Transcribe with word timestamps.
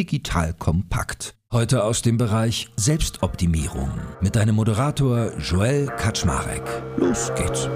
digital 0.00 0.54
kompakt. 0.54 1.34
Heute 1.52 1.84
aus 1.84 2.00
dem 2.00 2.16
Bereich 2.16 2.70
Selbstoptimierung 2.74 3.90
mit 4.22 4.34
deinem 4.34 4.54
Moderator 4.54 5.36
Joel 5.38 5.88
Kaczmarek. 5.88 6.62
Los 6.96 7.30
geht's. 7.36 7.68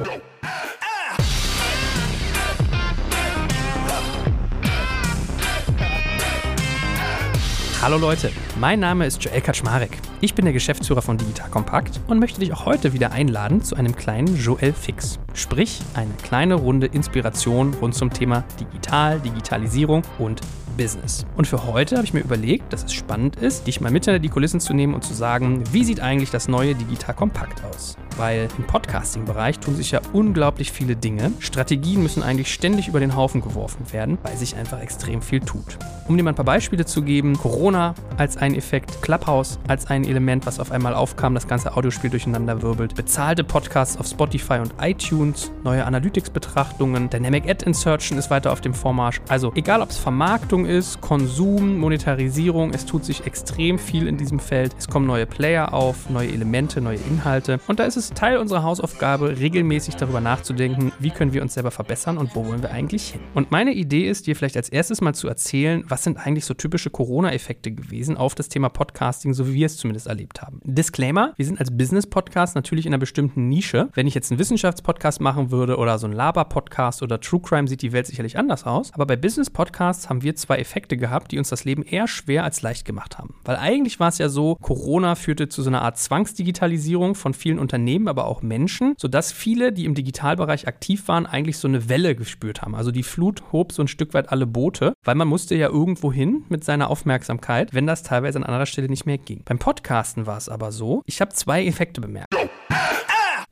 Hallo 7.83 7.99
Leute, 7.99 8.33
mein 8.59 8.81
Name 8.81 9.05
ist 9.05 9.23
Joel 9.23 9.43
Kaczmarek. 9.43 9.99
Ich 10.23 10.35
bin 10.35 10.47
der 10.47 10.55
Geschäftsführer 10.55 11.03
von 11.03 11.19
Digital 11.19 11.51
Compact 11.51 12.01
und 12.07 12.21
möchte 12.21 12.41
dich 12.41 12.55
auch 12.55 12.65
heute 12.65 12.95
wieder 12.95 13.13
einladen 13.13 13.61
zu 13.61 13.77
einem 13.77 13.95
kleinen 13.95 14.35
Joel 14.39 14.73
Fix. 14.73 15.19
Sprich, 15.35 15.83
eine 15.93 16.15
kleine 16.23 16.55
Runde 16.55 16.87
Inspiration 16.87 17.75
rund 17.75 17.95
zum 17.95 18.09
Thema 18.11 18.45
Digital, 18.59 19.21
Digitalisierung 19.21 20.01
und 20.19 20.41
Business. 20.75 21.27
Und 21.37 21.47
für 21.47 21.67
heute 21.67 21.97
habe 21.97 22.05
ich 22.05 22.15
mir 22.15 22.21
überlegt, 22.21 22.73
dass 22.73 22.85
es 22.85 22.93
spannend 22.93 23.37
ist, 23.37 23.67
dich 23.67 23.81
mal 23.81 23.91
mit 23.91 24.05
hinter 24.05 24.19
die 24.19 24.29
Kulissen 24.29 24.61
zu 24.61 24.75
nehmen 24.75 24.95
und 24.95 25.03
zu 25.03 25.15
sagen, 25.15 25.65
wie 25.73 25.85
sieht 25.85 26.01
eigentlich 26.01 26.31
das 26.31 26.49
neue 26.49 26.75
Digital 26.75 27.15
Compact 27.15 27.63
aus? 27.65 27.97
Weil 28.17 28.49
im 28.59 28.65
Podcasting-Bereich 28.65 29.59
tun 29.59 29.77
sich 29.77 29.91
ja 29.91 30.01
unglaublich 30.13 30.73
viele 30.73 30.97
Dinge. 30.97 31.33
Strategien 31.41 32.03
müssen 32.03 32.23
eigentlich 32.23 32.53
ständig 32.53 32.89
über 32.89 33.01
den 33.01 33.17
Haufen 33.17 33.41
geworfen 33.41 33.93
werden, 33.93 34.19
weil 34.23 34.37
sich 34.37 34.57
einfach 34.57 34.81
extrem 34.81 35.23
viel 35.23 35.41
tut. 35.41 35.79
Um 36.07 36.17
dir 36.17 36.23
mal 36.23 36.33
ein 36.33 36.37
paar 36.37 36.45
Beispiele 36.45 36.85
zu 36.85 37.03
geben, 37.03 37.39
Corona 37.39 37.95
als 38.19 38.37
ein 38.37 38.55
Effekt, 38.55 39.01
Clubhouse 39.01 39.59
als 39.69 39.87
ein 39.87 40.05
Element, 40.05 40.47
was 40.47 40.61
auf 40.61 40.71
einmal 40.71 40.95
aufkam, 40.95 41.35
das 41.35 41.49
ganze 41.49 41.77
Audiospiel 41.77 42.11
durcheinander 42.11 42.61
wirbelt, 42.61 42.95
bezahlte 42.95 43.43
Podcasts 43.43 43.97
auf 43.97 44.07
Spotify 44.07 44.59
und 44.59 44.75
iTunes, 44.81 45.51
neue 45.63 45.85
Analytics-Betrachtungen, 45.85 47.09
Dynamic 47.09 47.49
Ad 47.49 47.65
Insertion 47.65 48.19
ist 48.19 48.31
weiter 48.31 48.53
auf 48.53 48.61
dem 48.61 48.75
Vormarsch. 48.75 49.21
Also 49.29 49.53
egal, 49.55 49.81
ob 49.81 49.91
es 49.91 49.99
Vermarktung 49.99 50.67
ist, 50.67 51.01
Konsum, 51.01 51.79
Monetarisierung, 51.79 52.73
es 52.75 52.85
tut 52.85 53.05
sich 53.05 53.27
extrem 53.27 53.79
viel 53.79 54.07
in 54.07 54.19
diesem 54.19 54.39
Feld. 54.39 54.75
Es 54.79 54.89
kommen 54.89 55.07
neue 55.07 55.27
Player 55.27 55.73
auf, 55.73 56.11
neue 56.11 56.29
Elemente, 56.29 56.81
neue 56.81 56.99
Inhalte 57.09 57.61
und 57.67 57.79
da 57.79 57.85
ist 57.85 57.97
es 57.97 58.04
ist 58.05 58.15
Teil 58.17 58.37
unserer 58.37 58.63
Hausaufgabe, 58.63 59.39
regelmäßig 59.39 59.97
darüber 59.97 60.21
nachzudenken, 60.21 60.93
wie 60.99 61.11
können 61.11 61.33
wir 61.33 61.41
uns 61.41 61.55
selber 61.55 61.71
verbessern 61.71 62.19
und 62.19 62.35
wo 62.35 62.47
wollen 62.47 62.61
wir 62.61 62.71
eigentlich 62.71 63.13
hin. 63.13 63.21
Und 63.35 63.51
meine 63.51 63.73
Idee 63.73 64.09
ist, 64.09 64.27
dir 64.27 64.37
vielleicht 64.37 64.57
als 64.57 64.69
erstes 64.69 65.01
mal 65.01 65.15
zu 65.15 65.27
erzählen, 65.27 65.85
was 65.89 66.05
sind 66.05 66.19
eigentlich 66.19 66.45
so 66.45 66.53
typische 66.53 66.91
Corona-Effekte 66.91 67.73
gewesen 67.73 68.17
auf 68.17 68.35
das 68.35 68.49
Thema 68.49 68.69
Podcasting, 68.69 69.33
so 69.33 69.49
wie 69.49 69.55
wir 69.55 69.67
es 69.67 69.79
zumindest 69.79 70.07
erlebt 70.07 70.43
haben. 70.43 70.61
Disclaimer, 70.65 71.33
wir 71.37 71.47
sind 71.47 71.59
als 71.61 71.75
Business-Podcast 71.75 72.55
natürlich 72.55 72.85
in 72.85 72.93
einer 72.93 73.01
bestimmten 73.01 73.49
Nische. 73.49 73.89
Wenn 73.95 74.07
ich 74.07 74.15
jetzt 74.15 74.31
einen 74.31 74.39
Wissenschaftspodcast 74.39 75.21
machen 75.21 75.51
würde 75.51 75.79
oder 75.79 75.99
so 75.99 76.07
einen 76.07 76.15
Laber-Podcast 76.15 77.03
oder 77.03 77.21
True 77.21 77.41
Crime, 77.41 77.69
sieht 77.69 77.81
die 77.81 77.93
Welt 77.93 78.07
sicherlich 78.07 78.37
anders 78.37 78.65
aus. 78.65 78.93
Aber 78.93 79.07
bei 79.07 79.17
Business-Podcasts 79.17 80.11
haben 80.11 80.23
wir 80.23 80.35
zwei 80.35 80.59
Effekte 80.59 80.99
gehabt, 80.99 81.33
die 81.33 81.39
uns 81.39 81.49
das 81.49 81.65
Leben 81.65 81.83
eher 81.83 82.07
schwer 82.07 82.45
als 82.45 82.61
leicht 82.61 82.85
gemacht 82.85 83.19
haben. 83.19 83.35
Weil 83.45 83.57
eigentlich 83.57 83.99
war 83.99 84.09
es 84.09 84.19
ja 84.19 84.29
so, 84.29 84.57
Corona 84.61 85.15
führte 85.15 85.49
zu 85.49 85.63
so 85.63 85.71
einer 85.71 85.81
Art 85.81 85.99
Zwangsdigitalisierung 85.99 87.15
von 87.15 87.33
vielen 87.33 87.59
Unternehmen 87.59 87.94
Unternehmen, 87.95 88.09
aber 88.09 88.27
auch 88.27 88.43
Menschen, 88.43 88.95
sodass 88.99 89.33
viele, 89.33 89.73
die 89.73 89.85
im 89.85 89.95
Digitalbereich 89.95 90.67
aktiv 90.67 91.07
waren, 91.09 91.27
eigentlich 91.27 91.59
so 91.59 91.69
eine 91.69 91.89
Welle 91.89 92.15
gespürt 92.17 92.63
haben. 92.63 92.75
Also 92.75 92.91
die 92.91 93.03
Flut 93.03 93.43
hob 93.53 93.73
so 93.73 93.83
ein 93.83 93.89
Stück 93.89 94.15
weit 94.15 94.31
alle 94.31 94.47
Boote, 94.47 94.95
weil 95.05 95.15
man 95.15 95.29
musste 95.29 95.55
ja 95.55 95.69
irgendwo 95.69 96.13
hin 96.13 96.45
mit 96.49 96.65
seiner 96.65 96.91
Aufmerksamkeit, 96.91 97.73
wenn 97.73 97.87
das 97.87 98.03
teilweise 98.03 98.39
an 98.39 98.45
anderer 98.45 98.67
Stelle 98.67 98.89
nicht 98.89 99.07
mehr 99.07 99.19
ging. 99.19 99.43
Beim 99.45 99.59
Podcasten 99.59 100.27
war 100.27 100.37
es 100.37 100.49
aber 100.49 100.73
so, 100.73 101.03
ich 101.07 101.21
habe 101.21 101.33
zwei 101.33 101.65
Effekte 101.65 102.01
bemerkt. 102.01 102.35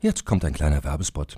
Jetzt 0.01 0.25
kommt 0.25 0.43
ein 0.43 0.53
kleiner 0.53 0.83
Werbespot. 0.83 1.37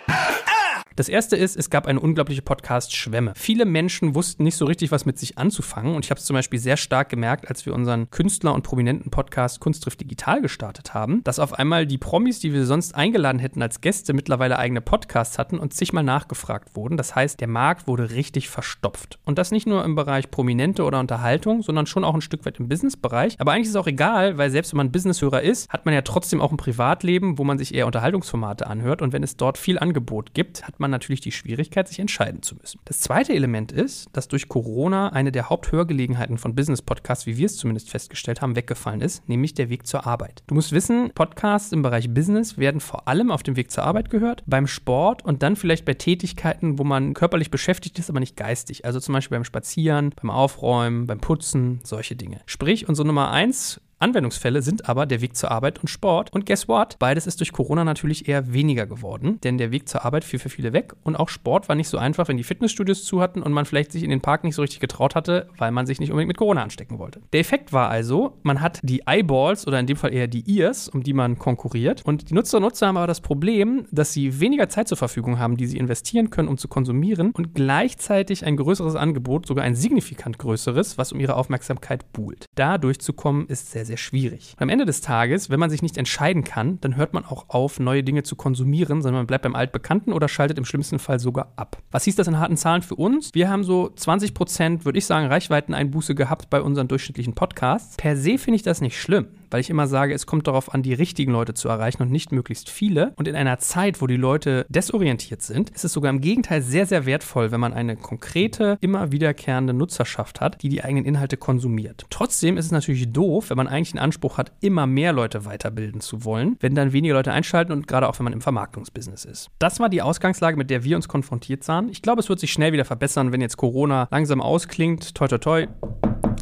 Das 1.01 1.09
erste 1.09 1.35
ist, 1.35 1.57
es 1.57 1.71
gab 1.71 1.87
eine 1.87 1.99
unglaubliche 1.99 2.43
Podcast-Schwemme. 2.43 3.33
Viele 3.35 3.65
Menschen 3.65 4.13
wussten 4.13 4.43
nicht 4.43 4.55
so 4.55 4.65
richtig, 4.65 4.91
was 4.91 5.03
mit 5.07 5.17
sich 5.17 5.35
anzufangen. 5.39 5.95
Und 5.95 6.05
ich 6.05 6.11
habe 6.11 6.19
es 6.19 6.27
zum 6.27 6.35
Beispiel 6.35 6.59
sehr 6.59 6.77
stark 6.77 7.09
gemerkt, 7.09 7.49
als 7.49 7.65
wir 7.65 7.73
unseren 7.73 8.11
Künstler- 8.11 8.53
und 8.53 8.61
prominenten 8.61 9.09
Podcast 9.09 9.59
Kunst 9.59 9.83
trifft 9.83 10.01
digital 10.01 10.43
gestartet 10.43 10.93
haben, 10.93 11.23
dass 11.23 11.39
auf 11.39 11.53
einmal 11.53 11.87
die 11.87 11.97
Promis, 11.97 12.37
die 12.37 12.53
wir 12.53 12.67
sonst 12.67 12.93
eingeladen 12.93 13.39
hätten 13.39 13.63
als 13.63 13.81
Gäste, 13.81 14.13
mittlerweile 14.13 14.59
eigene 14.59 14.79
Podcasts 14.79 15.39
hatten 15.39 15.57
und 15.57 15.73
zigmal 15.73 16.03
nachgefragt 16.03 16.75
wurden. 16.75 16.97
Das 16.97 17.15
heißt, 17.15 17.41
der 17.41 17.47
Markt 17.47 17.87
wurde 17.87 18.11
richtig 18.11 18.47
verstopft. 18.49 19.17
Und 19.25 19.39
das 19.39 19.49
nicht 19.49 19.65
nur 19.65 19.83
im 19.83 19.95
Bereich 19.95 20.29
Prominente 20.29 20.83
oder 20.83 20.99
Unterhaltung, 20.99 21.63
sondern 21.63 21.87
schon 21.87 22.03
auch 22.03 22.13
ein 22.13 22.21
Stück 22.21 22.45
weit 22.45 22.59
im 22.59 22.69
Businessbereich. 22.69 23.39
Aber 23.39 23.53
eigentlich 23.53 23.69
ist 23.69 23.71
es 23.71 23.75
auch 23.75 23.87
egal, 23.87 24.37
weil 24.37 24.51
selbst 24.51 24.71
wenn 24.71 24.77
man 24.77 24.91
Businesshörer 24.91 25.41
ist, 25.41 25.67
hat 25.69 25.85
man 25.85 25.95
ja 25.95 26.03
trotzdem 26.03 26.41
auch 26.41 26.51
ein 26.51 26.57
Privatleben, 26.57 27.39
wo 27.39 27.43
man 27.43 27.57
sich 27.57 27.73
eher 27.73 27.87
Unterhaltungsformate 27.87 28.67
anhört. 28.67 29.01
Und 29.01 29.13
wenn 29.13 29.23
es 29.23 29.35
dort 29.35 29.57
viel 29.57 29.79
Angebot 29.79 30.35
gibt, 30.35 30.67
hat 30.67 30.79
man 30.79 30.90
natürlich 30.91 31.21
die 31.21 31.31
Schwierigkeit, 31.31 31.87
sich 31.87 31.99
entscheiden 31.99 32.43
zu 32.43 32.55
müssen. 32.55 32.79
Das 32.85 32.99
zweite 32.99 33.33
Element 33.33 33.71
ist, 33.71 34.09
dass 34.13 34.27
durch 34.27 34.47
Corona 34.47 35.09
eine 35.09 35.31
der 35.31 35.49
Haupthörgelegenheiten 35.49 36.37
von 36.37 36.55
Business-Podcasts, 36.55 37.25
wie 37.25 37.37
wir 37.37 37.47
es 37.47 37.57
zumindest 37.57 37.89
festgestellt 37.89 38.41
haben, 38.41 38.55
weggefallen 38.55 39.01
ist, 39.01 39.27
nämlich 39.27 39.53
der 39.53 39.69
Weg 39.69 39.87
zur 39.87 40.05
Arbeit. 40.05 40.43
Du 40.47 40.55
musst 40.55 40.71
wissen, 40.71 41.11
Podcasts 41.15 41.71
im 41.71 41.81
Bereich 41.81 42.13
Business 42.13 42.57
werden 42.57 42.81
vor 42.81 43.07
allem 43.07 43.31
auf 43.31 43.43
dem 43.43 43.55
Weg 43.55 43.71
zur 43.71 43.83
Arbeit 43.83 44.09
gehört, 44.09 44.43
beim 44.45 44.67
Sport 44.67 45.25
und 45.25 45.41
dann 45.41 45.55
vielleicht 45.55 45.85
bei 45.85 45.93
Tätigkeiten, 45.93 46.77
wo 46.77 46.83
man 46.83 47.13
körperlich 47.13 47.49
beschäftigt 47.49 47.97
ist, 47.99 48.09
aber 48.09 48.19
nicht 48.19 48.37
geistig. 48.37 48.85
Also 48.85 48.99
zum 48.99 49.13
Beispiel 49.13 49.37
beim 49.37 49.45
Spazieren, 49.45 50.13
beim 50.21 50.29
Aufräumen, 50.29 51.07
beim 51.07 51.19
Putzen, 51.19 51.79
solche 51.83 52.15
Dinge. 52.15 52.41
Sprich, 52.45 52.87
unsere 52.87 53.07
Nummer 53.07 53.31
eins 53.31 53.81
Anwendungsfälle 54.01 54.61
sind 54.61 54.89
aber 54.89 55.05
der 55.05 55.21
Weg 55.21 55.35
zur 55.35 55.51
Arbeit 55.51 55.79
und 55.79 55.87
Sport. 55.87 56.33
Und 56.33 56.45
guess 56.45 56.67
what? 56.67 56.97
Beides 56.99 57.27
ist 57.27 57.39
durch 57.39 57.51
Corona 57.51 57.83
natürlich 57.83 58.27
eher 58.27 58.53
weniger 58.53 58.85
geworden, 58.85 59.39
denn 59.43 59.57
der 59.57 59.71
Weg 59.71 59.87
zur 59.87 60.05
Arbeit 60.05 60.23
fiel 60.23 60.39
für 60.39 60.49
viele 60.49 60.73
weg 60.73 60.93
und 61.03 61.15
auch 61.15 61.29
Sport 61.29 61.69
war 61.69 61.75
nicht 61.75 61.87
so 61.87 61.97
einfach, 61.97 62.27
wenn 62.27 62.37
die 62.37 62.43
Fitnessstudios 62.43 63.03
zu 63.03 63.21
hatten 63.21 63.41
und 63.41 63.53
man 63.53 63.65
vielleicht 63.65 63.91
sich 63.91 64.03
in 64.03 64.09
den 64.09 64.21
Park 64.21 64.43
nicht 64.43 64.55
so 64.55 64.61
richtig 64.61 64.79
getraut 64.79 65.15
hatte, 65.15 65.47
weil 65.57 65.71
man 65.71 65.85
sich 65.85 65.99
nicht 65.99 66.11
unbedingt 66.11 66.29
mit 66.29 66.37
Corona 66.37 66.63
anstecken 66.63 66.99
wollte. 66.99 67.21
Der 67.33 67.39
Effekt 67.39 67.73
war 67.73 67.89
also, 67.89 68.37
man 68.43 68.61
hat 68.61 68.79
die 68.83 69.03
Eyeballs 69.05 69.67
oder 69.67 69.79
in 69.79 69.87
dem 69.87 69.97
Fall 69.97 70.13
eher 70.13 70.27
die 70.27 70.57
Ears, 70.57 70.89
um 70.89 71.03
die 71.03 71.13
man 71.13 71.37
konkurriert. 71.37 72.01
Und 72.05 72.29
die 72.29 72.33
Nutzer 72.33 72.57
und 72.57 72.63
Nutzer 72.63 72.87
haben 72.87 72.97
aber 72.97 73.07
das 73.07 73.21
Problem, 73.21 73.85
dass 73.91 74.13
sie 74.13 74.39
weniger 74.39 74.69
Zeit 74.69 74.87
zur 74.87 74.97
Verfügung 74.97 75.39
haben, 75.39 75.57
die 75.57 75.67
sie 75.67 75.77
investieren 75.77 76.29
können, 76.29 76.47
um 76.47 76.57
zu 76.57 76.67
konsumieren 76.67 77.31
und 77.31 77.53
gleichzeitig 77.53 78.45
ein 78.45 78.57
größeres 78.57 78.95
Angebot, 78.95 79.45
sogar 79.45 79.63
ein 79.63 79.75
signifikant 79.75 80.37
größeres, 80.39 80.97
was 80.97 81.11
um 81.11 81.19
ihre 81.19 81.35
Aufmerksamkeit 81.35 82.11
buhlt. 82.13 82.45
Da 82.55 82.77
durchzukommen 82.77 83.47
ist 83.47 83.71
sehr, 83.71 83.85
sehr 83.85 83.90
sehr 83.91 83.97
schwierig. 83.97 84.55
am 84.57 84.69
Ende 84.69 84.85
des 84.85 85.01
Tages, 85.01 85.49
wenn 85.49 85.59
man 85.59 85.69
sich 85.69 85.81
nicht 85.81 85.97
entscheiden 85.97 86.45
kann, 86.45 86.79
dann 86.79 86.95
hört 86.95 87.13
man 87.13 87.25
auch 87.25 87.49
auf, 87.49 87.79
neue 87.79 88.03
Dinge 88.03 88.23
zu 88.23 88.37
konsumieren, 88.37 89.01
sondern 89.01 89.19
man 89.19 89.27
bleibt 89.27 89.43
beim 89.43 89.53
Altbekannten 89.53 90.13
oder 90.13 90.29
schaltet 90.29 90.57
im 90.57 90.63
schlimmsten 90.63 90.97
Fall 90.97 91.19
sogar 91.19 91.51
ab. 91.57 91.77
Was 91.91 92.05
hieß 92.05 92.15
das 92.15 92.27
in 92.27 92.39
harten 92.39 92.55
Zahlen 92.55 92.83
für 92.83 92.95
uns? 92.95 93.33
Wir 93.33 93.49
haben 93.49 93.65
so 93.65 93.89
20 93.89 94.33
Prozent, 94.33 94.85
würde 94.85 94.97
ich 94.97 95.05
sagen, 95.05 95.27
Reichweiteneinbuße 95.27 96.15
gehabt 96.15 96.49
bei 96.49 96.61
unseren 96.61 96.87
durchschnittlichen 96.87 97.35
Podcasts. 97.35 97.97
Per 97.97 98.15
se 98.15 98.37
finde 98.37 98.55
ich 98.55 98.63
das 98.63 98.79
nicht 98.79 98.97
schlimm 98.97 99.27
weil 99.51 99.61
ich 99.61 99.69
immer 99.69 99.87
sage, 99.87 100.13
es 100.13 100.25
kommt 100.25 100.47
darauf 100.47 100.73
an, 100.73 100.81
die 100.81 100.93
richtigen 100.93 101.31
Leute 101.31 101.53
zu 101.53 101.69
erreichen 101.69 102.01
und 102.01 102.11
nicht 102.11 102.31
möglichst 102.31 102.69
viele. 102.69 103.13
Und 103.17 103.27
in 103.27 103.35
einer 103.35 103.59
Zeit, 103.59 104.01
wo 104.01 104.07
die 104.07 104.17
Leute 104.17 104.65
desorientiert 104.69 105.41
sind, 105.41 105.69
ist 105.69 105.85
es 105.85 105.93
sogar 105.93 106.09
im 106.09 106.21
Gegenteil 106.21 106.61
sehr, 106.61 106.85
sehr 106.85 107.05
wertvoll, 107.05 107.51
wenn 107.51 107.59
man 107.59 107.73
eine 107.73 107.95
konkrete, 107.95 108.77
immer 108.81 109.11
wiederkehrende 109.11 109.73
Nutzerschaft 109.73 110.41
hat, 110.41 110.61
die 110.63 110.69
die 110.69 110.83
eigenen 110.83 111.05
Inhalte 111.05 111.37
konsumiert. 111.37 112.05
Trotzdem 112.09 112.57
ist 112.57 112.65
es 112.65 112.71
natürlich 112.71 113.11
doof, 113.11 113.49
wenn 113.49 113.57
man 113.57 113.67
eigentlich 113.67 113.91
den 113.91 113.99
Anspruch 113.99 114.37
hat, 114.37 114.51
immer 114.61 114.87
mehr 114.87 115.13
Leute 115.13 115.45
weiterbilden 115.45 116.01
zu 116.01 116.23
wollen, 116.23 116.57
wenn 116.59 116.75
dann 116.75 116.93
weniger 116.93 117.15
Leute 117.15 117.31
einschalten 117.31 117.71
und 117.71 117.87
gerade 117.87 118.07
auch 118.07 118.17
wenn 118.19 118.23
man 118.23 118.33
im 118.33 118.41
Vermarktungsbusiness 118.41 119.25
ist. 119.25 119.49
Das 119.59 119.79
war 119.79 119.89
die 119.89 120.01
Ausgangslage, 120.01 120.57
mit 120.57 120.69
der 120.69 120.83
wir 120.83 120.95
uns 120.95 121.07
konfrontiert 121.07 121.63
sahen. 121.63 121.89
Ich 121.89 122.01
glaube, 122.01 122.21
es 122.21 122.29
wird 122.29 122.39
sich 122.39 122.51
schnell 122.51 122.73
wieder 122.73 122.85
verbessern, 122.85 123.31
wenn 123.31 123.41
jetzt 123.41 123.57
Corona 123.57 124.07
langsam 124.11 124.41
ausklingt. 124.41 125.15
Toi, 125.15 125.27
toi, 125.27 125.37
toi 125.37 125.67